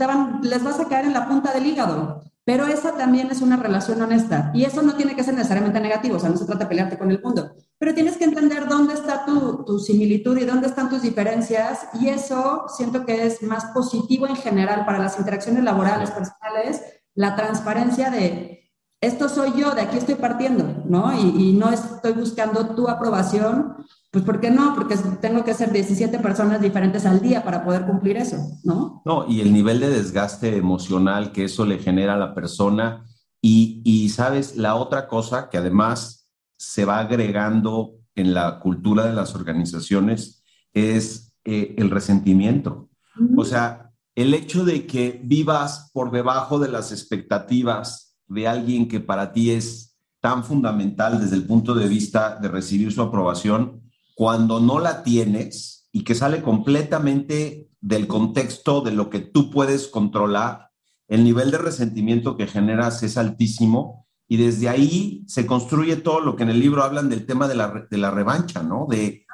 [0.43, 2.21] les vas a caer en la punta del hígado.
[2.45, 4.51] Pero esa también es una relación honesta.
[4.53, 6.97] Y eso no tiene que ser necesariamente negativo, o sea, no se trata de pelearte
[6.97, 7.55] con el mundo.
[7.79, 11.87] Pero tienes que entender dónde está tu, tu, similitud y dónde están tus diferencias.
[11.99, 16.81] Y eso siento que es más positivo en general para las interacciones laborales, personales,
[17.15, 18.55] la transparencia de
[19.01, 21.13] esto soy yo, de aquí estoy partiendo, ¿no?
[21.13, 23.75] Y, y no estoy buscando tu aprobación
[24.15, 24.73] pues ¿por qué no?
[24.75, 29.01] Porque tengo que ser 17 personas diferentes al día para poder cumplir eso, ¿no?
[29.03, 33.03] No, y el nivel de desgaste emocional que eso le genera a la persona.
[33.41, 39.11] Y, y sabes, la otra cosa que además se va agregando en la cultura de
[39.11, 42.87] las organizaciones es eh, el resentimiento.
[43.35, 49.01] O sea, el hecho de que vivas por debajo de las expectativas de alguien que
[49.01, 53.84] para ti es tan fundamental desde el punto de vista de recibir su aprobación,
[54.15, 59.87] cuando no la tienes y que sale completamente del contexto de lo que tú puedes
[59.87, 60.71] controlar,
[61.07, 66.35] el nivel de resentimiento que generas es altísimo y desde ahí se construye todo lo
[66.35, 68.87] que en el libro hablan del tema de la, de la revancha, ¿no?
[68.89, 69.25] De,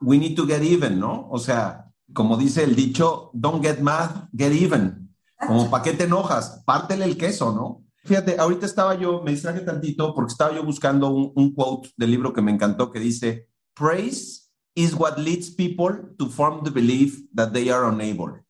[0.00, 1.28] we need to get even, ¿no?
[1.30, 5.14] O sea, como dice el dicho, don't get mad, get even.
[5.46, 6.62] Como, ¿para qué te enojas?
[6.64, 7.84] Pártele el queso, ¿no?
[8.04, 12.10] Fíjate, ahorita estaba yo, me distraje tantito porque estaba yo buscando un, un quote del
[12.10, 17.20] libro que me encantó que dice, praise is what leads people to form the belief
[17.34, 18.44] that they are unable.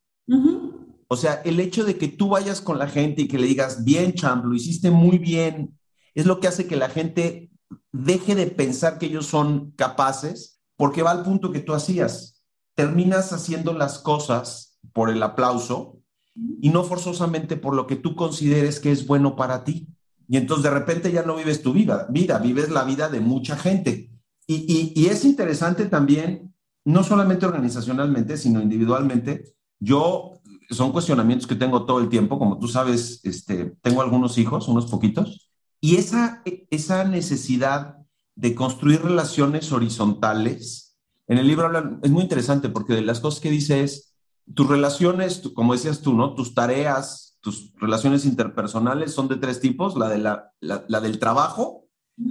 [1.08, 3.84] O sea, el hecho de que tú vayas con la gente y que le digas,
[3.84, 5.78] bien, champ, lo hiciste muy bien,
[6.14, 7.50] es lo que hace que la gente
[7.92, 12.42] deje de pensar que ellos son capaces, porque va al punto que tú hacías.
[12.74, 15.98] Terminas haciendo las cosas por el aplauso
[16.34, 19.88] y no forzosamente por lo que tú consideres que es bueno para ti.
[20.28, 23.56] Y entonces de repente ya no vives tu vida, vida vives la vida de mucha
[23.56, 24.11] gente.
[24.46, 29.54] Y, es interesante también, no solamente organizacionalmente, sino individualmente.
[29.78, 34.68] Yo, son cuestionamientos que tengo todo el tiempo, como tú sabes, este, tengo algunos hijos,
[34.68, 35.50] unos poquitos,
[35.80, 37.96] y esa, esa necesidad
[38.34, 40.96] de construir relaciones horizontales,
[41.28, 44.14] en el libro hablan, es muy interesante porque de las cosas que dice es,
[44.54, 46.34] tus relaciones, como decías tú, ¿no?
[46.34, 51.86] Tus tareas, tus relaciones interpersonales son de tres tipos, la, de la, la del trabajo,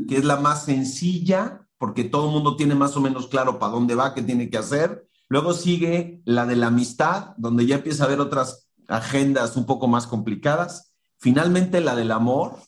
[0.08, 3.72] que es la más sencilla, porque todo el mundo tiene más o menos claro para
[3.72, 5.08] dónde va, qué tiene que hacer.
[5.30, 9.88] Luego sigue la de la amistad, donde ya empieza a haber otras agendas un poco
[9.88, 10.94] más complicadas.
[11.18, 12.60] Finalmente la del amor,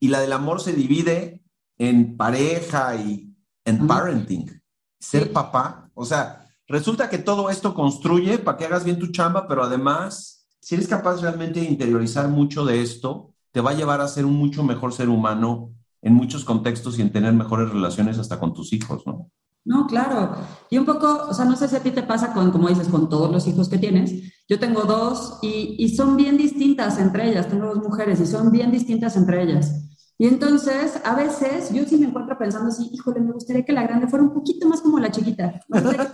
[0.00, 1.42] y la del amor se divide
[1.76, 4.62] en pareja y en parenting.
[4.98, 9.46] Ser papá, o sea, resulta que todo esto construye para que hagas bien tu chamba,
[9.46, 14.00] pero además, si eres capaz realmente de interiorizar mucho de esto, te va a llevar
[14.00, 18.18] a ser un mucho mejor ser humano en muchos contextos y en tener mejores relaciones
[18.18, 19.30] hasta con tus hijos, ¿no?
[19.64, 20.34] No, claro.
[20.70, 22.88] Y un poco, o sea, no sé si a ti te pasa con, como dices,
[22.88, 24.12] con todos los hijos que tienes.
[24.48, 27.48] Yo tengo dos y, y son bien distintas entre ellas.
[27.48, 29.82] Tengo dos mujeres y son bien distintas entre ellas.
[30.18, 33.82] Y entonces, a veces, yo sí me encuentro pensando así, híjole, me gustaría que la
[33.82, 35.60] grande fuera un poquito más como la chiquita.
[35.68, 36.08] la grande.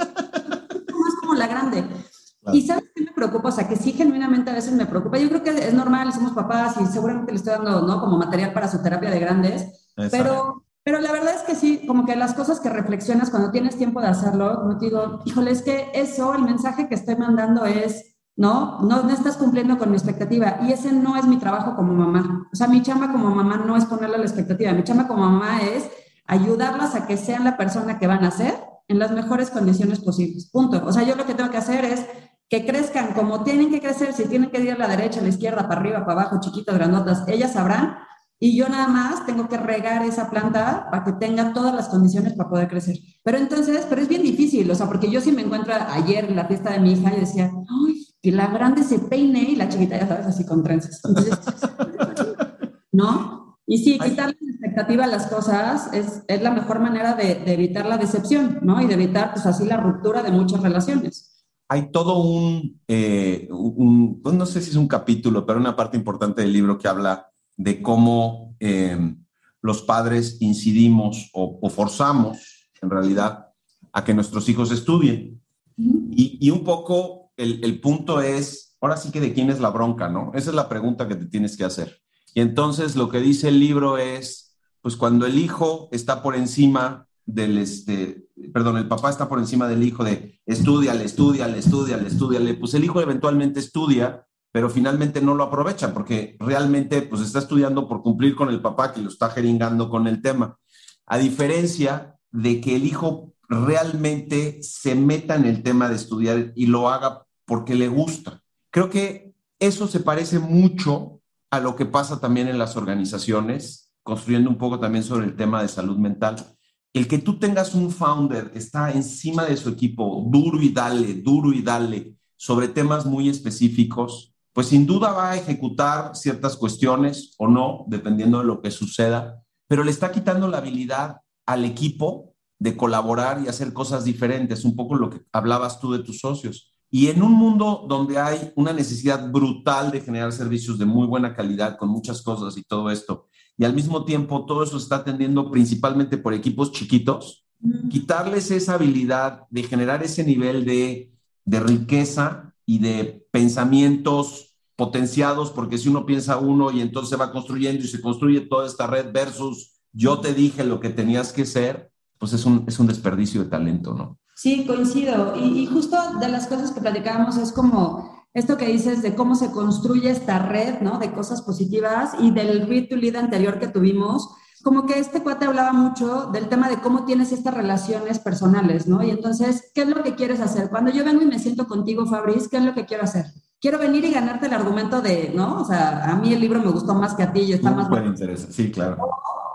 [2.52, 3.48] Y ¿sabes qué me preocupa?
[3.48, 5.18] O sea, que sí, genuinamente a veces me preocupa.
[5.18, 8.00] Yo creo que es normal, somos papás y seguramente le estoy dando, ¿no?
[8.00, 9.92] Como material para su terapia de grandes.
[10.10, 13.76] Pero, pero la verdad es que sí, como que las cosas que reflexionas cuando tienes
[13.76, 17.66] tiempo de hacerlo, no te digo, híjole, es que eso, el mensaje que estoy mandando
[17.66, 18.80] es, ¿no?
[18.80, 20.58] No, no estás cumpliendo con mi expectativa.
[20.62, 22.48] Y ese no es mi trabajo como mamá.
[22.52, 24.72] O sea, mi chamba como mamá no es ponerle la expectativa.
[24.72, 25.90] Mi chamba como mamá es
[26.26, 28.54] ayudarlas a que sean la persona que van a ser
[28.86, 30.48] en las mejores condiciones posibles.
[30.50, 30.82] Punto.
[30.84, 32.06] O sea, yo lo que tengo que hacer es
[32.48, 35.28] que crezcan como tienen que crecer, si tienen que ir a la derecha, a la
[35.28, 37.96] izquierda, para arriba, para abajo, chiquitas, grandotas, ellas sabrán.
[38.40, 42.34] Y yo nada más tengo que regar esa planta para que tenga todas las condiciones
[42.34, 42.96] para poder crecer.
[43.24, 46.36] Pero entonces, pero es bien difícil, o sea, porque yo sí me encuentro ayer en
[46.36, 47.50] la fiesta de mi hija y decía,
[47.86, 51.00] ay, que la grande se peine y la chiquita, ya sabes, así con trenzas.
[52.92, 53.58] ¿no?
[53.66, 57.52] Y sí, quitarle la expectativa a las cosas es, es la mejor manera de, de,
[57.52, 58.80] evitar la decepción, ¿no?
[58.80, 61.37] Y de evitar, pues así, la ruptura de muchas relaciones
[61.68, 65.98] hay todo un, eh, un, pues no sé si es un capítulo, pero una parte
[65.98, 69.14] importante del libro que habla de cómo eh,
[69.60, 73.48] los padres incidimos o, o, forzamos, en realidad,
[73.92, 75.42] a que nuestros hijos estudien.
[75.76, 79.70] Y, y un poco el, el, punto es, ahora sí que de quién es la
[79.70, 80.32] bronca, ¿no?
[80.34, 82.00] Esa es la pregunta que te tienes que hacer.
[82.34, 87.06] Y entonces lo que dice el libro es, pues cuando el hijo está por encima
[87.26, 92.54] del, este, perdón, el papá está por encima del hijo de estudiale, estudiale, estudiale, estudiale,
[92.54, 97.88] pues el hijo eventualmente estudia, pero finalmente no lo aprovecha porque realmente pues está estudiando
[97.88, 100.58] por cumplir con el papá que lo está jeringando con el tema.
[101.06, 106.66] A diferencia de que el hijo realmente se meta en el tema de estudiar y
[106.66, 108.42] lo haga porque le gusta.
[108.70, 111.20] Creo que eso se parece mucho
[111.50, 115.62] a lo que pasa también en las organizaciones, construyendo un poco también sobre el tema
[115.62, 116.57] de salud mental
[116.92, 121.52] el que tú tengas un founder está encima de su equipo, duro y dale, duro
[121.52, 127.48] y dale, sobre temas muy específicos, pues sin duda va a ejecutar ciertas cuestiones o
[127.48, 132.76] no, dependiendo de lo que suceda, pero le está quitando la habilidad al equipo de
[132.76, 136.72] colaborar y hacer cosas diferentes, un poco lo que hablabas tú de tus socios.
[136.90, 141.34] Y en un mundo donde hay una necesidad brutal de generar servicios de muy buena
[141.34, 145.50] calidad, con muchas cosas y todo esto, y al mismo tiempo todo eso está atendiendo
[145.50, 147.44] principalmente por equipos chiquitos,
[147.90, 151.12] quitarles esa habilidad de generar ese nivel de,
[151.44, 157.32] de riqueza y de pensamientos potenciados, porque si uno piensa uno y entonces se va
[157.32, 161.44] construyendo y se construye toda esta red versus yo te dije lo que tenías que
[161.44, 164.20] ser, pues es un, es un desperdicio de talento, ¿no?
[164.36, 165.34] Sí, coincido.
[165.36, 169.34] Y, y justo de las cosas que platicábamos es como esto que dices de cómo
[169.34, 170.98] se construye esta red, ¿no?
[170.98, 174.28] De cosas positivas y del read to lead anterior que tuvimos,
[174.62, 179.02] como que este cuate hablaba mucho del tema de cómo tienes estas relaciones personales, ¿no?
[179.02, 180.68] Y entonces, ¿qué es lo que quieres hacer?
[180.68, 183.26] Cuando yo vengo y me siento contigo, Fabriz, ¿qué es lo que quiero hacer?
[183.60, 185.60] Quiero venir y ganarte el argumento de, ¿no?
[185.60, 187.88] O sea, a mí el libro me gustó más que a ti y está más...
[187.88, 188.98] Buen interés, sí, claro.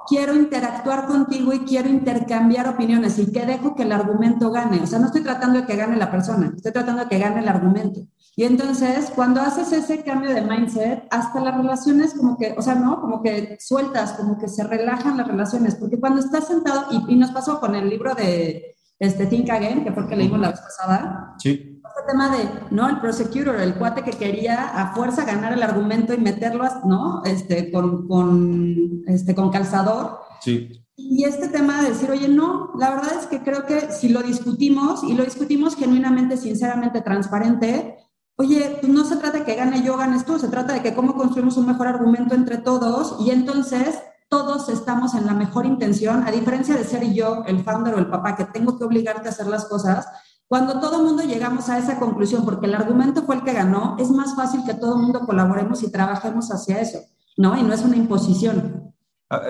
[0.08, 4.82] Quiero interactuar contigo y quiero intercambiar opiniones y que dejo que el argumento gane.
[4.82, 7.40] O sea, no estoy tratando de que gane la persona, estoy tratando de que gane
[7.40, 8.02] el argumento.
[8.36, 12.74] Y entonces, cuando haces ese cambio de mindset, hasta las relaciones como que, o sea,
[12.76, 13.00] ¿no?
[13.00, 17.16] Como que sueltas, como que se relajan las relaciones, porque cuando estás sentado, y, y
[17.16, 18.73] nos pasó con el libro de
[19.04, 21.50] este, Think Again, que fue el que leímos la vez pasada, sí.
[21.50, 22.88] este tema de, ¿no?
[22.90, 27.22] El prosecutor, el cuate que quería a fuerza ganar el argumento y meterlo, ¿no?
[27.26, 30.20] Este, con, con, este, con calzador.
[30.40, 30.70] Sí.
[30.96, 34.22] Y este tema de decir, oye, no, la verdad es que creo que si lo
[34.22, 37.98] discutimos y lo discutimos genuinamente, sinceramente, transparente,
[38.38, 40.94] oye, pues no se trata de que gane yo, ganes tú, se trata de que
[40.94, 44.00] cómo construimos un mejor argumento entre todos y entonces
[44.34, 48.08] todos estamos en la mejor intención, a diferencia de ser yo, el founder o el
[48.08, 50.08] papá, que tengo que obligarte a hacer las cosas,
[50.48, 53.96] cuando todo el mundo llegamos a esa conclusión, porque el argumento fue el que ganó,
[54.00, 56.98] es más fácil que todo el mundo colaboremos y trabajemos hacia eso,
[57.38, 57.56] ¿no?
[57.56, 58.92] Y no es una imposición.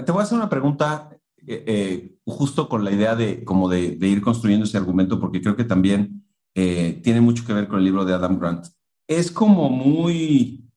[0.06, 1.12] Te voy a hacer una pregunta
[1.48, 5.41] eh, eh, justo con la idea de, como de, de, ir construyendo ese argumento, porque
[5.41, 8.65] creo que también eh, tiene mucho que ver con el libro de Adam Grant.
[9.08, 10.69] Es como muy,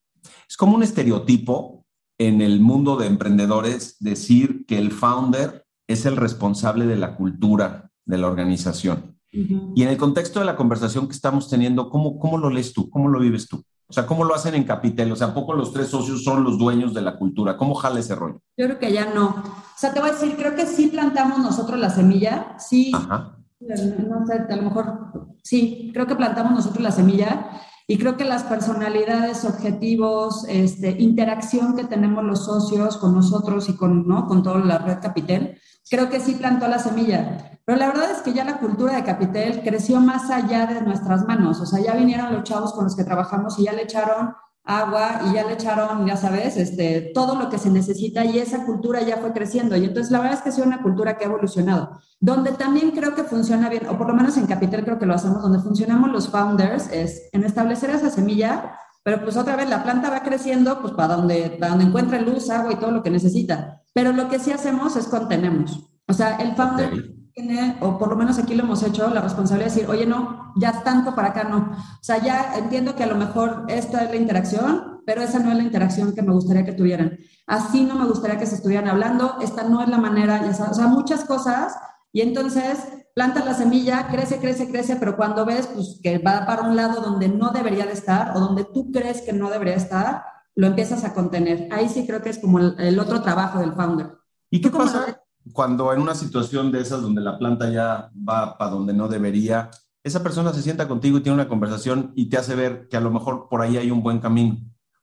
[0.48, 1.75] es como un estereotipo
[2.18, 7.90] en el mundo de emprendedores decir que el founder es el responsable de la cultura
[8.04, 9.16] de la organización.
[9.32, 9.72] Uh -huh.
[9.76, 12.88] Y en el contexto de la conversación que estamos teniendo, ¿cómo, ¿cómo lo lees tú?
[12.90, 13.62] ¿Cómo lo vives tú?
[13.88, 15.12] O sea, ¿cómo lo hacen en Capitel?
[15.12, 17.56] O sea, ¿a poco los tres socios son los dueños de la cultura?
[17.56, 18.40] ¿Cómo jala ese rollo?
[18.56, 19.28] Yo creo que ya no.
[19.28, 22.90] O sea, te voy a decir, creo que sí plantamos nosotros la semilla, sí.
[22.92, 23.36] Ajá.
[23.60, 27.48] No sé, a lo mejor sí, creo que plantamos nosotros la semilla
[27.88, 33.76] y creo que las personalidades, objetivos, este, interacción que tenemos los socios con nosotros y
[33.76, 34.26] con, ¿no?
[34.26, 37.60] con toda la red Capitel, creo que sí plantó la semilla.
[37.64, 41.26] Pero la verdad es que ya la cultura de Capitel creció más allá de nuestras
[41.26, 41.60] manos.
[41.60, 44.34] O sea, ya vinieron los chavos con los que trabajamos y ya le echaron
[44.66, 48.66] agua y ya le echaron, ya sabes, este, todo lo que se necesita y esa
[48.66, 49.76] cultura ya fue creciendo.
[49.76, 52.00] Y entonces la verdad es que es una cultura que ha evolucionado.
[52.20, 55.14] Donde también creo que funciona bien, o por lo menos en Capital creo que lo
[55.14, 59.84] hacemos, donde funcionamos los founders, es en establecer esa semilla, pero pues otra vez la
[59.84, 63.10] planta va creciendo pues para donde, para donde encuentre luz, agua y todo lo que
[63.10, 63.82] necesita.
[63.94, 65.88] Pero lo que sí hacemos es contenemos.
[66.08, 69.68] O sea, el founder tiene, o por lo menos aquí lo hemos hecho, la responsabilidad
[69.70, 71.70] de decir, oye, no, ya tanto para acá no.
[71.70, 75.50] O sea, ya entiendo que a lo mejor esta es la interacción, pero esa no
[75.50, 77.18] es la interacción que me gustaría que tuvieran.
[77.46, 80.72] Así no me gustaría que se estuvieran hablando, esta no es la manera, ya sabes,
[80.72, 81.76] o sea, muchas cosas.
[82.10, 82.78] Y entonces
[83.14, 87.02] plantas la semilla, crece, crece, crece, pero cuando ves pues, que va para un lado
[87.02, 90.24] donde no debería de estar o donde tú crees que no debería estar,
[90.54, 91.68] lo empiezas a contener.
[91.70, 94.12] Ahí sí creo que es como el, otro trabajo del founder.
[94.48, 95.25] ¿Y qué pasa?
[95.52, 99.70] Cuando en una situación de esas donde la planta ya va para donde no debería,
[100.02, 103.00] esa persona se sienta contigo y tiene una conversación y te hace ver que a
[103.00, 104.56] lo mejor por ahí hay un buen camino.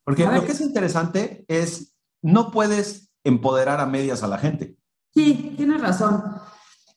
[0.04, 4.76] Porque lo que es interesante es, no puedes empoderar a medias a la gente.
[5.14, 6.22] Sí, tienes razón.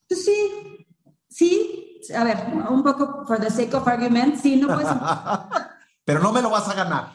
[0.07, 0.87] Pues sí,
[1.29, 2.37] sí, a ver,
[2.69, 4.89] un poco for the sake of argument, sí, no puedes...
[6.05, 7.11] pero no me lo vas a ganar.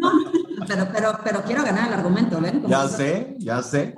[0.00, 0.10] no,
[0.66, 2.64] pero, pero, pero quiero ganar el argumento, ¿ven?
[2.66, 3.94] ya sé, ya sé.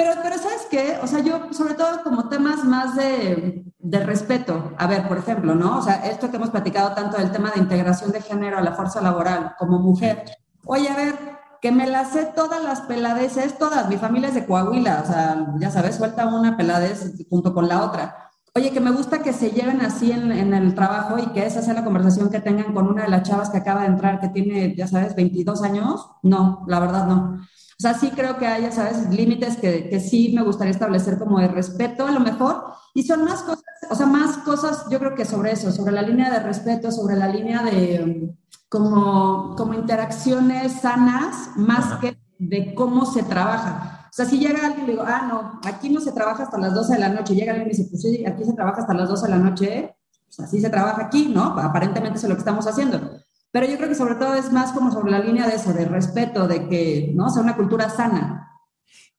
[0.00, 0.98] Pero, pero ¿sabes qué?
[1.02, 4.72] O sea, yo sobre todo como temas más de, de, respeto.
[4.78, 5.76] A ver, por ejemplo, ¿no?
[5.76, 8.72] O sea, esto que hemos platicado tanto del tema de integración de género a la
[8.72, 10.24] fuerza laboral como mujer.
[10.64, 11.14] Oye, a ver,
[11.60, 13.90] que me las sé todas las peladeces, todas.
[13.90, 17.84] Mi familia es de Coahuila, o sea, ya sabes, suelta una peladez junto con la
[17.84, 18.30] otra.
[18.54, 21.60] Oye, que me gusta que se lleven así en, en, el trabajo y que esa
[21.60, 24.30] sea la conversación que tengan con una de las chavas que acaba de entrar, que
[24.30, 26.08] tiene, ya sabes, 22 años.
[26.22, 27.38] No, la verdad no.
[27.80, 29.08] O sea, sí creo que hay, ¿sabes?
[29.08, 32.62] Límites que, que, sí me gustaría establecer como de respeto a lo mejor.
[32.92, 36.02] Y son más cosas, o sea, más cosas yo creo que sobre eso, sobre la
[36.02, 38.34] línea de respeto, sobre la línea de
[38.68, 44.08] como, como interacciones sanas, más que de cómo se trabaja.
[44.10, 46.58] O sea, si llega alguien y le digo, ah, no, aquí no se trabaja hasta
[46.58, 48.92] las 12 de la noche, llega alguien y dice, pues sí, aquí se trabaja hasta
[48.92, 51.44] las 12 de la noche, pues así se trabaja aquí, ¿no?
[51.58, 53.19] Aparentemente eso es lo que estamos haciendo.
[53.52, 55.84] Pero yo creo que sobre todo es más como sobre la línea de eso, de
[55.84, 57.26] respeto, de que, ¿no?
[57.26, 58.48] O sea, una cultura sana.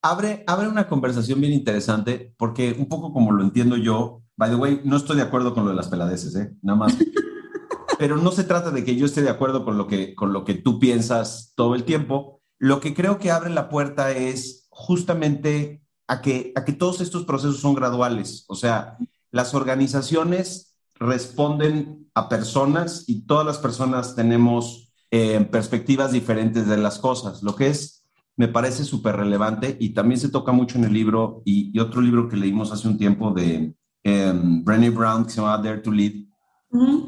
[0.00, 4.56] Abre, abre una conversación bien interesante, porque un poco como lo entiendo yo, by the
[4.56, 6.52] way, no estoy de acuerdo con lo de las peladeces, ¿eh?
[6.62, 6.96] Nada más.
[7.98, 10.44] Pero no se trata de que yo esté de acuerdo con lo que, con lo
[10.44, 12.40] que tú piensas todo el tiempo.
[12.58, 17.24] Lo que creo que abre la puerta es justamente a que, a que todos estos
[17.24, 18.44] procesos son graduales.
[18.48, 18.96] O sea,
[19.30, 20.71] las organizaciones
[21.02, 27.54] responden a personas y todas las personas tenemos eh, perspectivas diferentes de las cosas, lo
[27.54, 31.78] que es, me parece súper relevante y también se toca mucho en el libro y,
[31.78, 33.74] otro libro que leímos hace un tiempo de
[34.04, 36.14] um, Brené Brown que se llama Dare to Lead,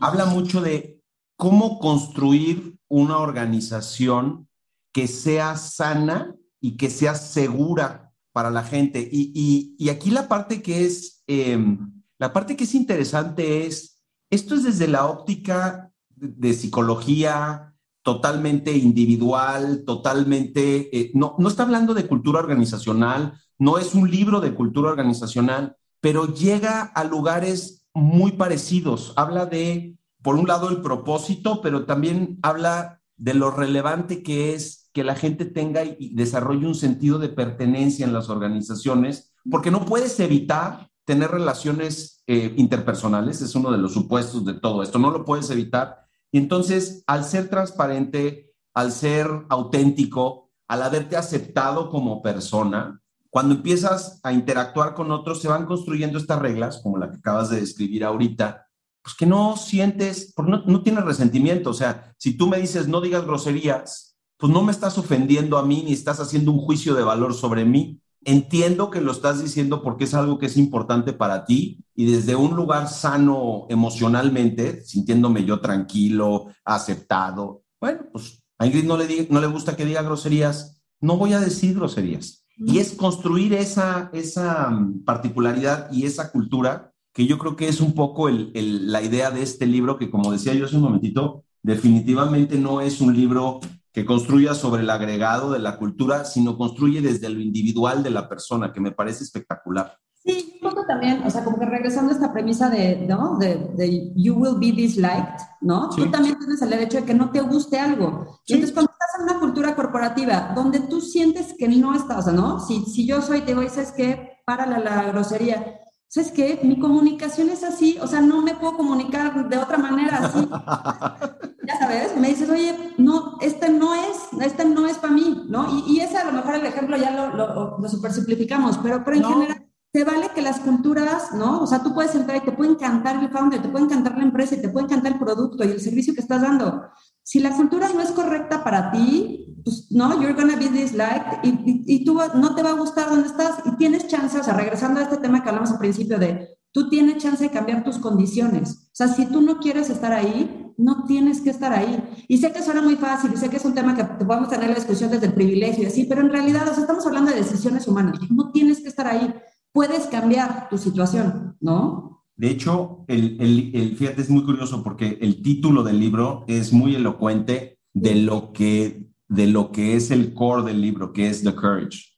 [0.00, 1.00] habla mucho de
[1.36, 4.48] cómo construir una organización
[4.92, 9.08] que sea sana y que sea segura para la gente.
[9.10, 11.22] Y, y, aquí la parte que es...
[11.26, 14.00] Em, la parte que es interesante es,
[14.30, 21.94] esto es desde la óptica de, psicología totalmente individual, totalmente, eh, no, no está hablando
[21.94, 28.32] de cultura organizacional, no es un libro de cultura organizacional, pero llega a lugares muy
[28.32, 29.14] parecidos.
[29.16, 34.90] Habla de, por un lado, el propósito, pero también habla de lo relevante que es
[34.92, 39.84] que la gente tenga y desarrolle un sentido de pertenencia en las organizaciones, porque no
[39.84, 45.10] puedes evitar tener relaciones eh, interpersonales, es uno de los supuestos de todo esto, no
[45.10, 46.06] lo puedes evitar.
[46.32, 53.00] Y entonces, al ser transparente, al ser auténtico, al haberte aceptado como persona,
[53.30, 57.50] cuando empiezas a interactuar con otros, se van construyendo estas reglas, como la que acabas
[57.50, 58.68] de describir ahorita,
[59.02, 61.70] pues que no sientes, no, no tienes resentimiento.
[61.70, 65.64] O sea, si tú me dices no digas groserías, pues no me estás ofendiendo a
[65.64, 69.82] mí ni estás haciendo un juicio de valor sobre mí entiendo que lo estás diciendo
[69.82, 75.44] porque es algo que es importante para ti y desde un lugar sano emocionalmente, sintiéndome
[75.44, 77.62] yo tranquilo, aceptado.
[77.80, 81.40] Bueno, pues a Ingrid no le, no le gusta que diga groserías, no voy a
[81.40, 82.44] decir groserías.
[82.56, 87.80] Y es construir esa, esa mm, particularidad y esa cultura que yo creo que es
[87.80, 92.58] un poco la idea de este libro que, como decía yo hace un momentito, definitivamente
[92.58, 93.60] no es un libro
[93.94, 98.28] que construya sobre el agregado de la cultura, sino construye desde lo individual de la
[98.28, 99.96] persona, que me parece espectacular.
[100.12, 103.38] Sí, un poco también, o sea, como que regresando a esta premisa de, ¿no?
[103.38, 105.90] De, you will be disliked, ¿no?
[105.90, 108.40] Tú también tienes el derecho de que no te guste algo.
[108.46, 112.58] Y entonces cuando estás en una cultura corporativa donde tú sientes que no estás, ¿no?
[112.58, 114.40] Si, si yo soy, te digo, ¿sabes qué?
[114.44, 115.83] Para la, la grosería.
[116.14, 116.60] ¿sabes qué?
[116.62, 120.48] Mi comunicación es así, o sea, no me puedo comunicar de otra manera así.
[121.66, 125.66] ya sabes, me dices, oye, no, este no es, este no es para mí, ¿no?
[125.76, 129.24] Y, y, ese a lo mejor el ejemplo ya lo, super simplificamos, pero, pero en
[129.24, 131.60] general te vale que las culturas, ¿no?
[131.62, 134.22] O sea, tú puedes entrar y te puede encantar el founder, te puede encantar la
[134.22, 136.90] empresa y te puede encantar el producto y el servicio que estás dando,
[137.24, 141.48] si la cultura no es correcta para ti, pues no, you're gonna be disliked y,
[141.48, 144.54] y, y tú no te va a gustar donde estás y tienes chance, o sea,
[144.54, 147.98] regresando a este tema que hablamos al principio de tú tienes chance de cambiar tus
[147.98, 148.88] condiciones.
[148.92, 152.02] O sea, si tú no quieres estar ahí, no tienes que estar ahí.
[152.28, 154.68] Y sé que suena muy fácil, y sé que es un tema que podemos tener
[154.68, 157.38] la discusión desde el privilegio y así, pero en realidad, o sea, estamos hablando de
[157.38, 158.18] decisiones humanas.
[158.30, 159.32] No tienes que estar ahí
[159.74, 162.13] puedes cambiar tu situación, ¿no?
[162.36, 166.94] De hecho, el, el, fíjate, es muy curioso porque el título del libro es muy
[166.94, 171.54] elocuente de lo que, de lo que es el core del libro, que es The
[171.54, 172.14] Courage.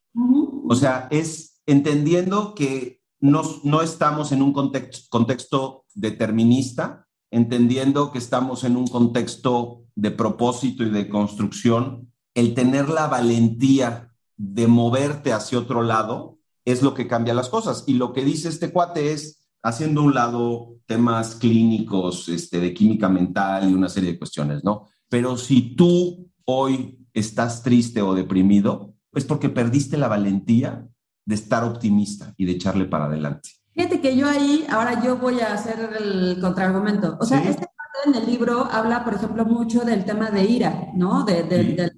[0.68, 8.18] O sea, es entendiendo que no, no estamos en un contexto, contexto determinista, entendiendo que
[8.18, 15.32] estamos en un contexto de propósito y de construcción, el tener la valentía de moverte
[15.32, 17.84] hacia otro lado es lo que cambia las cosas.
[17.86, 23.08] Y lo que dice este cuate es, haciendo un lado temas clínicos, este, de química
[23.08, 24.86] mental y una serie de cuestiones, ¿no?
[25.08, 30.86] Pero si tú hoy estás triste o deprimido, es porque perdiste la valentía
[31.24, 33.50] de estar optimista y de echarle para adelante.
[33.74, 37.18] Fíjate que yo ahí, ahora yo voy a hacer el contraargumento.
[37.20, 40.88] O sea, este parte en el libro habla, por ejemplo, mucho del tema de ira,
[40.94, 41.24] ¿no?
[41.24, 41.92] De, de,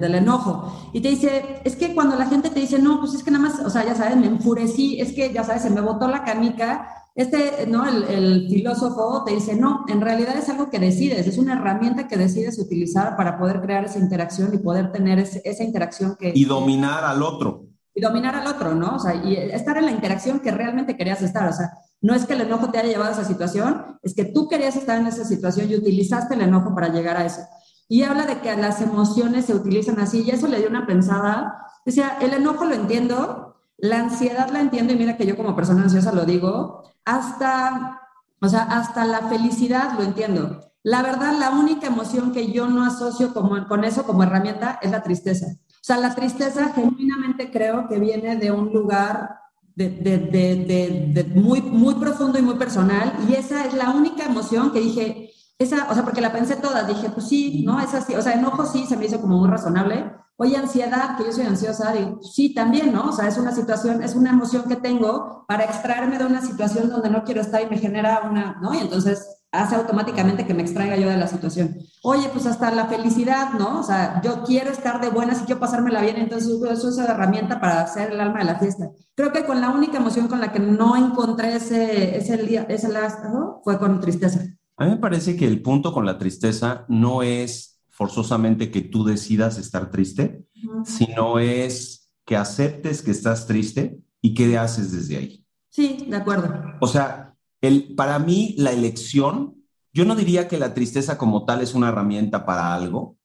[0.00, 0.90] del, enojo.
[0.92, 3.48] Y te dice, es que cuando la gente te dice, no, pues es que nada
[3.48, 6.22] más, o sea, ya sabes, me enfurecí, es que ya sabes, se me botó la
[6.24, 6.88] canica.
[7.18, 7.84] Este, ¿no?
[7.84, 12.06] El, el, filósofo te dice, no, en realidad es algo que decides, es una herramienta
[12.06, 16.30] que decides utilizar para poder crear esa interacción y poder tener esa interacción que...
[16.32, 17.66] Y dominar al otro.
[17.92, 18.94] Y dominar al otro, ¿no?
[18.94, 22.24] O sea, y estar en la interacción que realmente querías estar, o sea, no es
[22.24, 25.08] que el enojo te haya llevado a esa situación, es que tú querías estar en
[25.08, 27.40] esa situación y utilizaste el enojo para llegar a eso
[27.88, 31.64] y habla de que las emociones se utilizan así, y eso le dio una pensada.
[31.86, 33.47] Decía, el enojo lo entiendo,
[33.78, 38.00] la ansiedad la entiendo, y mira que yo como persona ansiosa lo digo, hasta,
[38.40, 40.60] o sea, hasta la felicidad lo entiendo.
[40.82, 44.90] La verdad, la única emoción que yo no asocio como, con eso como herramienta es
[44.90, 45.46] la tristeza.
[45.68, 49.38] O sea, la tristeza genuinamente creo que viene de un lugar
[49.76, 54.72] de, de, de, muy, muy profundo y muy personal, y esa es la única emoción
[54.72, 57.80] que dije, esa, o sea, porque la pensé toda, dije, pues sí, ¿no?
[57.80, 60.12] Es así, o sea, enojo sí se me hizo como muy razonable.
[60.40, 63.08] Oye, ansiedad, que yo soy ansiosa, digo, sí, también, ¿no?
[63.08, 66.88] O sea, es una situación, es una emoción que tengo para extraerme de una situación
[66.90, 68.72] donde no quiero estar y me genera una, ¿no?
[68.72, 71.78] Y entonces hace automáticamente que me extraiga yo de la situación.
[72.04, 73.80] Oye, pues hasta la felicidad, ¿no?
[73.80, 77.06] O sea, yo quiero estar de buenas y quiero pasármela bien, entonces eso es una
[77.06, 78.90] herramienta para hacer el alma de la fiesta.
[79.16, 83.60] Creo que con la única emoción con la que no encontré ese, ese, ese lazo
[83.64, 84.40] fue con tristeza.
[84.76, 87.67] A mí me parece que el punto con la tristeza no es
[87.98, 90.44] forzosamente que tú decidas estar triste,
[90.84, 95.44] sino es que aceptes que estás triste y qué haces desde ahí.
[95.68, 96.76] Sí, de acuerdo.
[96.80, 101.60] O sea, el, para mí la elección, yo no diría que la tristeza como tal
[101.60, 103.16] es una herramienta para algo,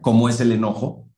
[0.00, 1.08] como es el enojo.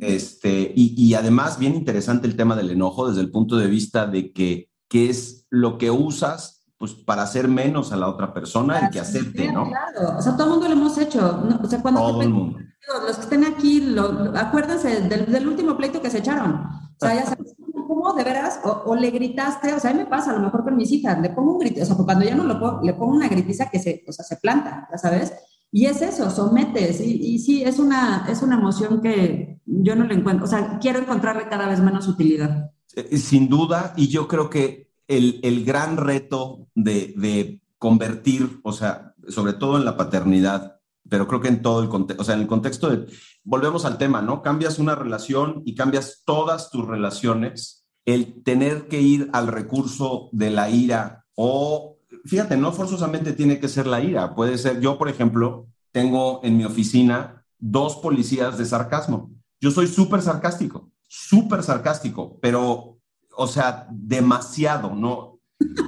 [0.00, 4.08] Este, y, y, además, bien interesante el tema del enojo desde el punto de vista
[4.08, 6.55] de que, que es lo que usas
[6.92, 9.68] pues para hacer menos a la otra persona y que acepte, ¿no?
[9.68, 11.42] Claro, o sea, todo el mundo lo hemos hecho.
[11.62, 12.58] O sea, cuando todo el mundo.
[13.06, 16.52] Los que estén aquí, lo, acuérdense del, último pleito que se echaron.
[16.52, 17.54] O sea, ya sabes,
[17.88, 18.60] ¿cómo de veras?
[18.62, 21.20] O, le gritaste, o sea, a mí me pasa a lo mejor con mis hijas,
[21.20, 23.68] le pongo un grito, o sea, cuando ya no lo pongo, le pongo una gritiza
[23.68, 25.32] que se, o sea, se planta, ya sabes.
[25.72, 27.00] Y es eso, sometes.
[27.00, 30.78] Y, y sí, es una, es una emoción que yo no le encuentro, o sea,
[30.78, 32.70] quiero encontrarle cada vez menos utilidad.
[32.94, 39.52] Eh, sin duda, y yo creo que el, gran reto de, convertir, o sea, sobre
[39.52, 42.46] todo en la paternidad, pero creo que en todo el contexto, o sea, en el
[42.46, 43.06] contexto de,
[43.44, 44.42] volvemos al tema, ¿no?
[44.42, 50.50] Cambias una relación y cambias todas tus relaciones, el tener que ir al recurso de
[50.50, 55.08] la ira o, fíjate, no forzosamente tiene que ser la ira, puede ser, yo por
[55.08, 59.30] ejemplo, tengo en mi oficina dos policías de sarcasmo.
[59.60, 62.95] Yo soy súper sarcástico, súper sarcástico, pero
[63.36, 65.40] o sea, demasiado, ¿no?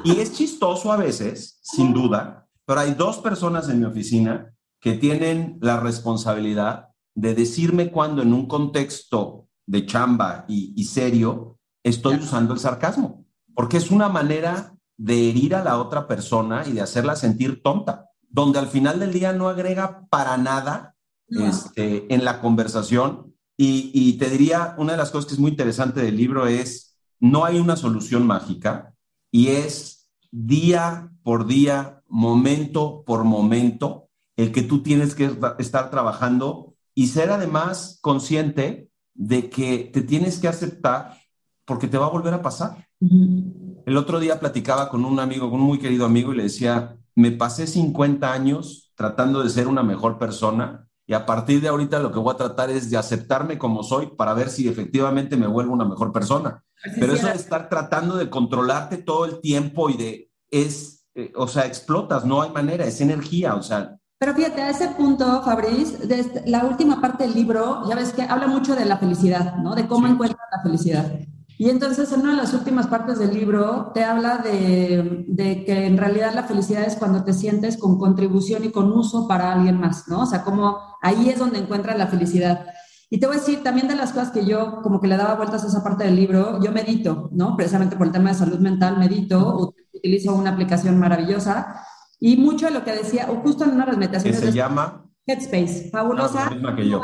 [0.05, 4.93] Y es chistoso a veces, sin duda, pero hay dos personas en mi oficina que
[4.95, 12.55] tienen la responsabilidad de decirme cuando en un contexto de chamba y, serio estoy usando
[12.55, 13.25] el sarcasmo,
[13.55, 18.11] porque es una manera de herir a la otra persona y de hacerla sentir tonta,
[18.29, 20.95] donde al final del día no agrega para nada
[21.29, 23.35] este, en la conversación.
[23.57, 26.88] Y, y te diría, una de las cosas que es muy interesante del libro es
[27.21, 28.95] no hay una solución mágica
[29.31, 36.75] y es día por día, momento por momento, el que tú tienes que estar trabajando
[36.95, 41.19] y ser además consciente de que te tienes que aceptar
[41.65, 42.89] porque te va a volver a pasar.
[43.01, 46.97] El otro día platicaba con un amigo, con un muy querido amigo, y le decía,
[47.15, 52.01] me pasé 50 años tratando de ser una mejor persona y a partir de ahorita
[52.01, 55.47] lo que voy a tratar es de aceptarme como soy para ver si efectivamente me
[55.47, 56.63] vuelvo una mejor persona.
[57.01, 61.49] Pero eso de estar tratando de controlarte todo el tiempo y de, es, eh, o
[61.49, 63.97] sea, explotas, no hay manera, es energía, o sea.
[64.19, 68.23] Pero fíjate, a ese punto, Fabriz, de la última parte del libro, ya ves que
[68.23, 69.75] habla mucho de la felicidad, ¿no?
[69.75, 71.11] De cómo encuentras la felicidad.
[71.57, 75.87] Y entonces en una de las últimas partes del libro te habla de, de, que
[75.87, 79.81] en realidad la felicidad es cuando te sientes con contribución y con uso para alguien
[79.81, 80.21] más, ¿no?
[80.21, 82.67] O sea, como ahí es donde encuentras la felicidad.
[83.11, 85.35] Y te voy a decir también de las cosas que yo como que le daba
[85.35, 87.57] vueltas a esa parte del libro, yo medito, ¿no?
[87.57, 91.83] Precisamente por el tema de salud mental, medito, utilizo una aplicación maravillosa
[92.21, 94.41] y mucho de lo que decía, o justo en una de las meditaciones...
[94.41, 95.05] ¿Qué se llama?
[95.27, 96.47] Headspace, fabulosa.
[96.47, 97.01] Ah, la misma que yo.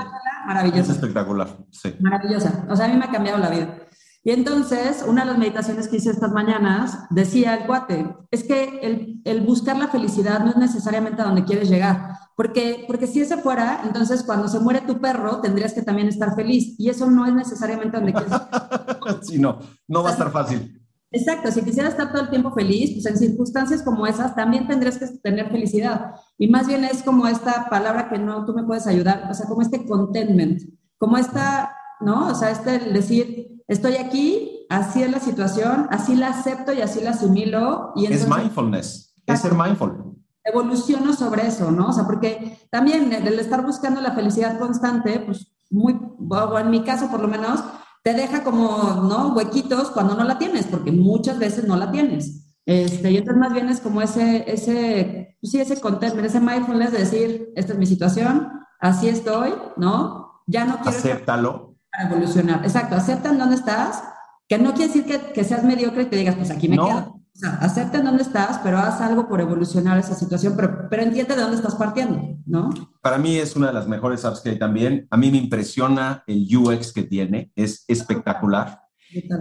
[0.47, 0.81] Maravillosa.
[0.81, 1.95] Es espectacular, sí.
[2.01, 2.67] Maravillosa.
[2.69, 3.79] O sea, a mí me ha cambiado la vida.
[4.27, 8.81] Y entonces, una de las meditaciones que hice estas mañanas, decía el cuate, es que
[8.83, 13.21] el, el, buscar la felicidad no es necesariamente a donde quieres llegar, porque, porque si
[13.21, 17.11] ese fuera, entonces cuando se muere tu perro, tendrías que también estar feliz, y eso
[17.11, 19.21] no es necesariamente a donde quieres llegar.
[19.23, 20.81] sí, no, no va a estar fácil.
[21.15, 24.99] Exacto, si quisieras estar todo el tiempo feliz, pues en circunstancias como esas también tendrías
[24.99, 26.13] que tener felicidad.
[26.39, 29.47] Y más bien es como esta palabra que no, tú me puedes ayudar, o sea,
[29.47, 30.63] como este contentment,
[30.99, 32.31] como esta, ¿no?
[32.31, 37.01] O sea, este decir, estoy aquí, así es la situación, así la acepto y así
[37.01, 37.93] la asimilo.
[37.97, 40.15] Y es mindfulness, es ser mindful.
[40.45, 41.89] Evoluciono sobre eso, ¿no?
[41.89, 45.99] O sea, porque también el estar buscando la felicidad constante, pues muy,
[46.29, 47.65] o en mi caso por lo menos,
[48.03, 49.35] te deja como, ¿no?
[49.35, 52.43] Huequitos cuando no la tienes, porque muchas veces no la tienes.
[52.67, 56.93] Este, y entonces más bien es como ese, ese, pues sí, ese contentment, ese mindfulness
[56.93, 58.51] de decir, esta es mi situación,
[58.81, 60.43] así estoy, ¿no?
[60.47, 60.99] Ya no quiero...
[60.99, 62.65] Acéptalo para evolucionar.
[62.65, 64.03] Exacto, aceptan dónde estás,
[64.49, 67.21] que no quiere decir que, que seas mediocre y te digas, pues aquí me quedo.
[67.37, 71.35] O sea, acepta dónde estás, pero haz algo por evolucionar esa situación, pero, pero entiende
[71.35, 72.71] de dónde estás partiendo, ¿no?
[73.03, 75.09] Para mí es una de las mejores apps que hay también.
[75.11, 78.83] A mí me impresiona el UX que tiene, es espectacular.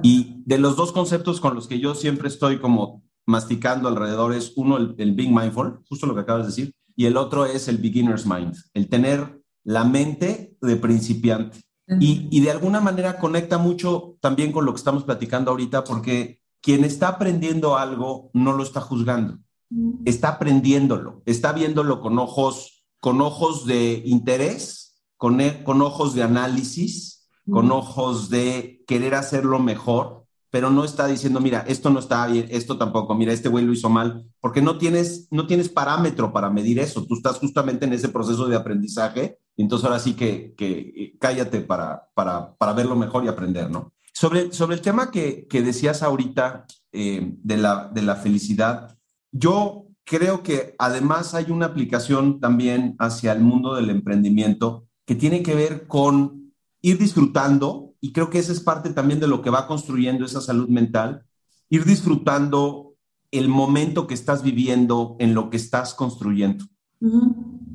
[0.01, 4.54] Y de los dos conceptos con los que yo siempre estoy como masticando alrededor es
[4.56, 7.68] uno el, el Being Mindful, justo lo que acabas de decir, y el otro es
[7.68, 11.60] el Beginner's Mind, el tener la mente de principiante.
[12.00, 16.86] Y, de alguna manera conecta mucho también con lo que estamos platicando ahorita, porque quien
[16.86, 19.40] está aprendiendo algo no lo está juzgando,
[20.06, 26.24] está aprendiéndolo, está viéndolo con ojos, con ojos de interés, con, e, con ojos de
[26.24, 32.26] análisis, con ojos de querer hacerlo mejor, pero no está diciendo, mira, esto no está
[32.28, 36.32] bien, esto tampoco, mira, este güey lo hizo mal, porque no tienes, no tienes parámetro
[36.32, 40.54] para medir eso, tú estás justamente en ese proceso de aprendizaje entonces ahora sí que,
[40.58, 43.93] que cállate para, para, para, verlo mejor y aprender, ¿no?
[44.14, 48.97] Sobre, sobre el tema que, que decías ahorita eh, de, la, de la felicidad,
[49.32, 55.43] yo creo que además hay una aplicación también hacia el mundo del emprendimiento que tiene
[55.43, 59.49] que ver con ir disfrutando, y creo que esa es parte también de lo que
[59.49, 61.26] va construyendo esa salud mental,
[61.70, 62.95] ir disfrutando
[63.32, 66.66] el momento que estás viviendo en lo que estás construyendo.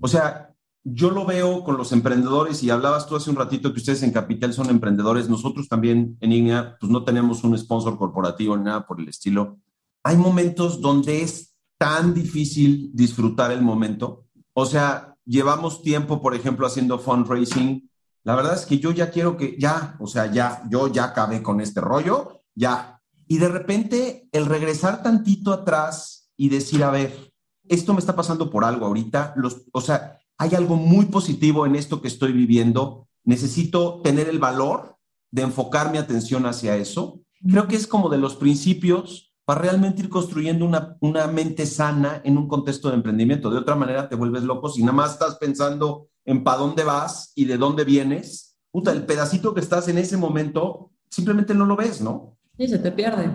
[0.01, 0.48] O sea,
[0.85, 4.12] yo lo veo con los emprendedores y hablabas tú hace un ratito que ustedes en
[4.12, 8.87] Capital son emprendedores, nosotros también en INEA pues no tenemos un sponsor corporativo ni nada
[8.87, 9.59] por el estilo.
[10.03, 14.26] Hay momentos donde es tan difícil disfrutar el momento.
[14.53, 17.89] O sea, llevamos tiempo, por ejemplo, haciendo fundraising.
[18.24, 21.43] La verdad es que yo ya quiero que ya, o sea, ya, yo ya acabé
[21.43, 23.01] con este rollo, ya.
[23.26, 27.33] Y de repente el regresar tantito atrás y decir, a ver,
[27.68, 31.74] esto me está pasando por algo ahorita, los, o sea, hay algo muy positivo en
[31.74, 34.97] esto que estoy viviendo, necesito tener el valor
[35.30, 37.20] de enfocar mi atención hacia eso.
[37.47, 42.20] Creo que es como de los principios para realmente ir construyendo una, una mente sana
[42.24, 43.51] en un contexto de emprendimiento.
[43.51, 47.32] De otra manera te vuelves loco si nada más estás pensando en para dónde vas
[47.34, 48.57] y de dónde vienes.
[48.70, 52.36] Puta, el pedacito que estás en ese momento simplemente no lo ves, ¿no?
[52.59, 53.30] Y se te pierde.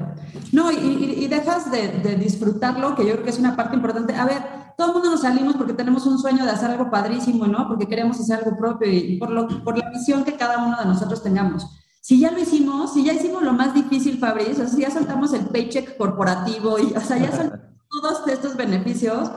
[0.51, 4.13] No, y, dejas de, de, disfrutarlo, que yo creo que es una parte importante.
[4.13, 4.43] A ver,
[4.77, 7.67] todo el mundo nos salimos porque tenemos un sueño de hacer algo padrísimo, ¿no?
[7.67, 10.85] Porque queremos hacer algo propio y, por, lo, por la visión que cada uno de
[10.85, 11.67] nosotros tengamos.
[12.01, 14.91] Si ya lo hicimos, si ya hicimos lo más difícil, Fabriz, o sea, si ya
[14.91, 17.51] saltamos el paycheck corporativo y, o sea, ya son
[17.89, 19.31] todos estos beneficios,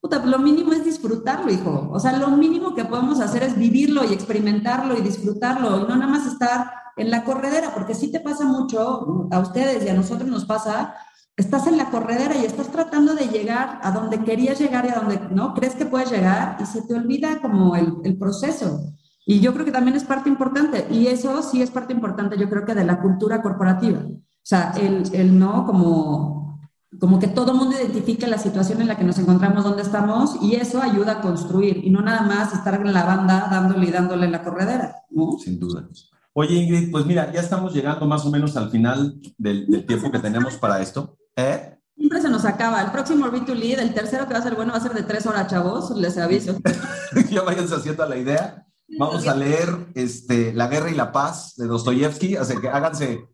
[0.00, 1.88] puta, lo mínimo es disfrutarlo, hijo.
[1.92, 5.96] O sea, lo mínimo que podemos hacer es vivirlo y experimentarlo y disfrutarlo y no
[5.96, 9.94] nada más estar en la corredera, porque sí te pasa mucho, a ustedes y a
[9.94, 10.94] nosotros nos pasa,
[11.36, 15.00] estás en la corredera y estás tratando de llegar a donde querías llegar y a
[15.00, 18.92] donde no crees que puedes llegar y se te olvida como el, el proceso.
[19.24, 22.50] Y yo creo que también es parte importante, y eso sí es parte importante, yo
[22.50, 24.00] creo que de la cultura corporativa.
[24.00, 26.60] O sea, el, el no como,
[26.98, 30.38] como que todo el mundo identifique la situación en la que nos encontramos, dónde estamos,
[30.42, 33.92] y eso ayuda a construir, y no nada más estar en la banda dándole y
[33.92, 34.96] dándole la corredera.
[35.10, 35.38] ¿no?
[35.38, 35.88] Sin duda.
[36.32, 40.10] Oye, Ingrid, pues mira, ya estamos llegando más o menos al final del, del tiempo
[40.10, 41.16] que tenemos para esto.
[41.36, 41.78] ¿Eh?
[41.96, 42.82] Siempre se nos acaba.
[42.82, 44.92] El próximo Read to Lead, el tercero que va a ser bueno, va a ser
[44.92, 45.90] de tres horas, chavos.
[45.96, 46.56] Les aviso.
[47.30, 48.66] ya váyanse haciendo la idea.
[48.98, 53.26] Vamos a leer este, La Guerra y la Paz de Dostoyevsky, así que háganse,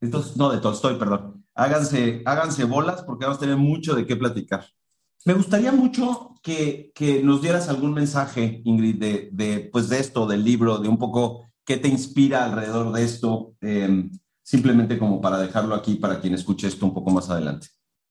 [0.00, 4.16] entonces, no, de Tolstoy, perdón, háganse, háganse bolas porque vamos a tener mucho de qué
[4.16, 4.66] platicar.
[5.24, 10.26] Me gustaría mucho que, que nos dieras algún mensaje, Ingrid, de, de, pues de esto,
[10.26, 14.08] del libro, de un poco qué te inspira alrededor de esto, eh,
[14.50, 17.68] simplemente como para dejarlo aquí para quien escuche esto un poco más adelante.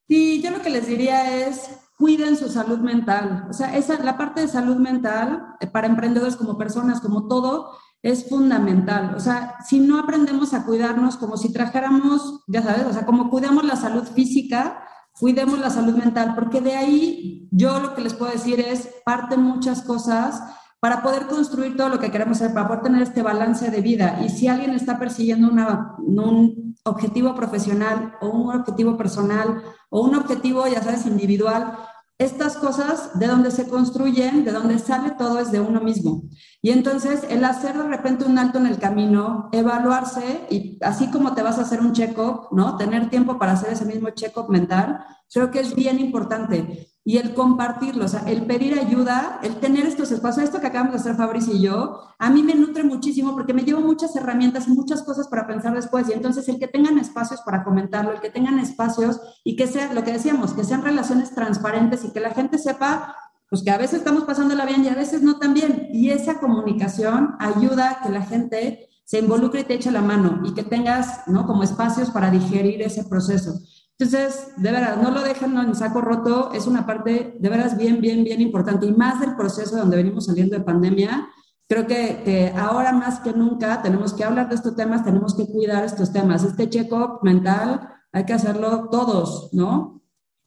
[0.08, 1.68] Sí, yo lo que les diría es,
[1.98, 3.46] cuiden su salud mental.
[3.50, 7.72] O sea, esa, la parte de salud mental eh, para emprendedores como personas, como todo,
[8.02, 9.14] es fundamental.
[9.14, 13.28] O sea, si no aprendemos a cuidarnos como si trajéramos, ya sabes, o sea, como
[13.28, 14.82] cuidamos la salud física,
[15.12, 19.36] cuidemos la salud mental, porque de ahí yo lo que les puedo decir es, parte
[19.36, 20.42] muchas cosas
[20.80, 24.20] para poder construir todo lo que queremos hacer, para poder tener este balance de vida.
[24.24, 30.66] Y si alguien está persiguiendo un objetivo profesional o un objetivo personal o un objetivo,
[30.66, 31.76] ya sabes, individual,
[32.16, 36.24] estas cosas de donde se construyen, de donde sale todo es de uno mismo.
[36.60, 41.34] Y entonces el hacer de repente un alto en el camino, evaluarse y así como
[41.34, 42.76] te vas a hacer un check-up, ¿no?
[42.76, 45.02] Tener tiempo para hacer ese mismo check-up mental,
[45.32, 49.86] creo que es bien importante y el compartirlo, o sea, el pedir ayuda, el tener
[49.86, 53.32] estos espacios, esto que acabamos de hacer Fabricio y yo, a mí me nutre muchísimo
[53.32, 56.98] porque me llevo muchas herramientas muchas cosas para pensar después y entonces el que tengan
[56.98, 60.82] espacios para comentarlo, el que tengan espacios y que sea lo que decíamos, que sean
[60.82, 63.16] relaciones transparentes y que la gente sepa
[63.48, 66.38] pues que a veces estamos pasándola bien y a veces no tan bien y esa
[66.38, 70.62] comunicación ayuda a que la gente se involucre y te eche la mano y que
[70.62, 71.44] tengas, ¿no?
[71.44, 73.58] Como espacios para digerir ese proceso.
[74.00, 78.00] Entonces, de veras, no lo dejen en saco roto, es una parte de veras bien,
[78.00, 81.28] bien, bien importante y más del proceso donde venimos saliendo de pandemia.
[81.68, 85.46] Creo que, que ahora más que nunca tenemos que hablar de estos temas, tenemos que
[85.46, 86.44] cuidar estos temas.
[86.44, 90.00] Este check-up mental hay que hacerlo todos, ¿no?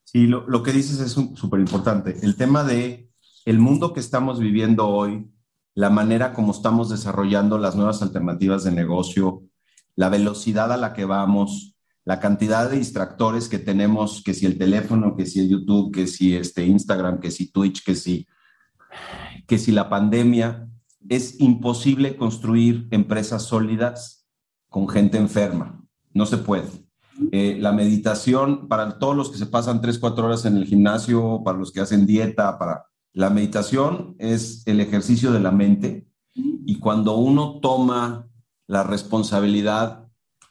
[0.03, 2.17] Sí, lo, lo que dices es súper importante.
[2.23, 3.11] El tema de
[3.45, 5.31] el mundo que estamos viviendo hoy,
[5.75, 9.43] la manera como estamos desarrollando las nuevas alternativas de negocio,
[9.95, 11.72] la velocidad a la que vamos,
[12.05, 16.07] la cantidad de distractores que tenemos, que si el teléfono, que si el YouTube, que
[16.07, 18.27] si este Instagram, que si Twitch, que si,
[19.47, 20.67] que si la pandemia,
[21.09, 24.27] es imposible construir empresas sólidas
[24.69, 25.83] con gente enferma.
[26.13, 26.67] No se puede.
[27.31, 31.41] Eh, la meditación, para todos los que se pasan tres, cuatro horas en el gimnasio,
[31.43, 36.79] para los que hacen dieta, para la meditación es el ejercicio de la mente y
[36.79, 38.27] cuando uno toma
[38.65, 40.02] la responsabilidad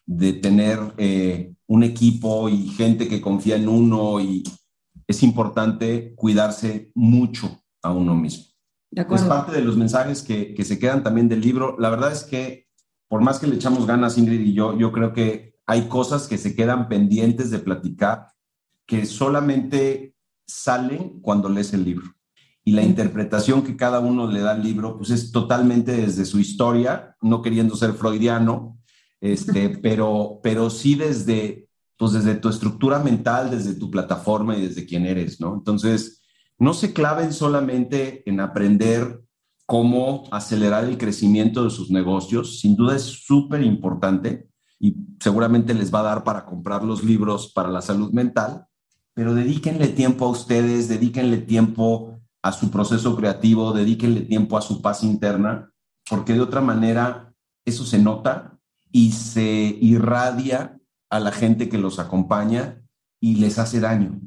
[0.07, 4.43] de tener eh, un equipo y gente que confía en uno y
[5.07, 8.45] es importante cuidarse mucho a uno mismo.
[8.91, 11.77] es parte de los mensajes que, que, se quedan también del libro.
[11.79, 12.67] La verdad es que
[13.13, 16.39] por más que le echamos ganas, Ingrid y yo, yo creo que hay cosas que
[16.39, 18.29] se quedan pendientes de platicar
[18.87, 22.07] que solamente salen cuando lees el libro.
[22.65, 26.39] Y la interpretación que cada uno le da al libro, pues es totalmente desde su
[26.39, 28.79] historia, no queriendo ser freudiano,
[29.23, 34.85] este, pero, pero sí desde, pues desde tu estructura mental, desde tu plataforma y desde
[34.85, 35.55] quién eres, ¿no?
[35.55, 36.21] Entonces,
[36.59, 39.23] no se claven solamente en aprender
[39.65, 44.49] cómo acelerar el crecimiento de sus negocios, sin duda es súper importante
[44.79, 48.67] y seguramente les va a dar para comprar los libros para la salud mental,
[49.15, 54.83] pero dedíquenle tiempo a ustedes, dedíquenle tiempo a su proceso creativo, dedíquenle tiempo a su
[54.83, 55.73] paz interna,
[56.11, 57.33] porque de otra manera
[57.65, 58.52] eso se nota
[58.93, 60.79] y se irradia
[61.09, 62.83] a la gente que los acompaña
[63.19, 64.21] y les hace daño.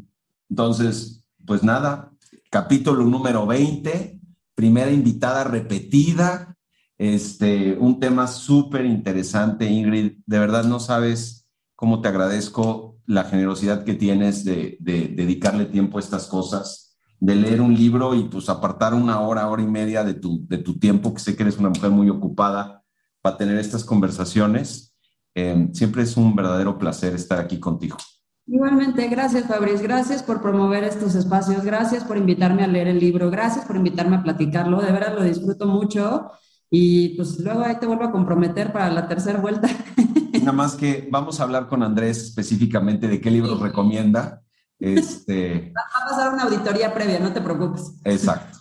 [0.50, 2.12] Entonces, pues nada,
[2.50, 4.20] capítulo número 20,
[4.56, 6.58] primera invitada repetida,
[6.98, 10.18] este, un tema súper interesante, Ingrid.
[10.26, 15.98] De verdad no sabes cómo te agradezco la generosidad que tienes de, de, dedicarle tiempo
[15.98, 20.04] a estas cosas, de leer un libro y pues apartar una hora, hora y media
[20.04, 22.85] de tu, de tu tiempo, que sé que eres una mujer muy ocupada
[23.26, 24.94] para tener estas conversaciones.
[25.34, 27.98] Eh, siempre es un verdadero placer estar aquí contigo.
[28.46, 33.32] Igualmente, gracias Fabriz, gracias por promover estos espacios, gracias por invitarme a leer el libro,
[33.32, 36.30] gracias por invitarme a platicarlo, de verdad lo disfruto mucho
[36.70, 39.70] y pues luego ahí te vuelvo a comprometer para la tercera vuelta.
[40.34, 44.44] Nada más que vamos a hablar con Andrés específicamente de qué libros recomienda.
[44.78, 45.74] Este...
[45.76, 47.92] Va a pasar una auditoría previa, no te preocupes.
[48.04, 48.55] Exacto.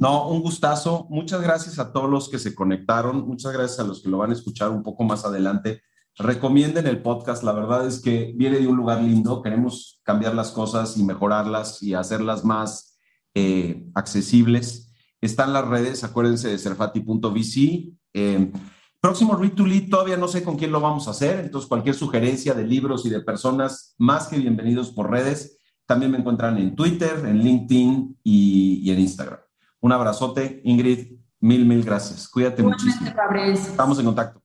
[0.00, 1.06] No, un gustazo.
[1.10, 3.26] Muchas gracias a todos los que se conectaron.
[3.26, 5.82] Muchas gracias a los que lo van a escuchar un poco más adelante.
[6.16, 7.42] Recomienden el podcast.
[7.42, 9.42] La verdad es que viene de un lugar lindo.
[9.42, 12.98] Queremos cambiar las cosas y mejorarlas y hacerlas más
[13.34, 14.92] eh, accesibles.
[15.20, 17.92] Están las redes, acuérdense de serfati.vc.
[18.12, 18.52] Eh,
[19.00, 21.94] próximo Read to Lead, todavía no sé con quién lo vamos a hacer, entonces cualquier
[21.94, 25.58] sugerencia de libros y de personas, más que bienvenidos por redes.
[25.84, 29.40] También me encuentran en Twitter, en LinkedIn y, en Instagram.
[29.84, 31.18] Un abrazote, Ingrid.
[31.40, 32.26] Mil, mil gracias.
[32.26, 33.10] Cuídate muchísimo.
[33.52, 34.43] Estamos en contacto.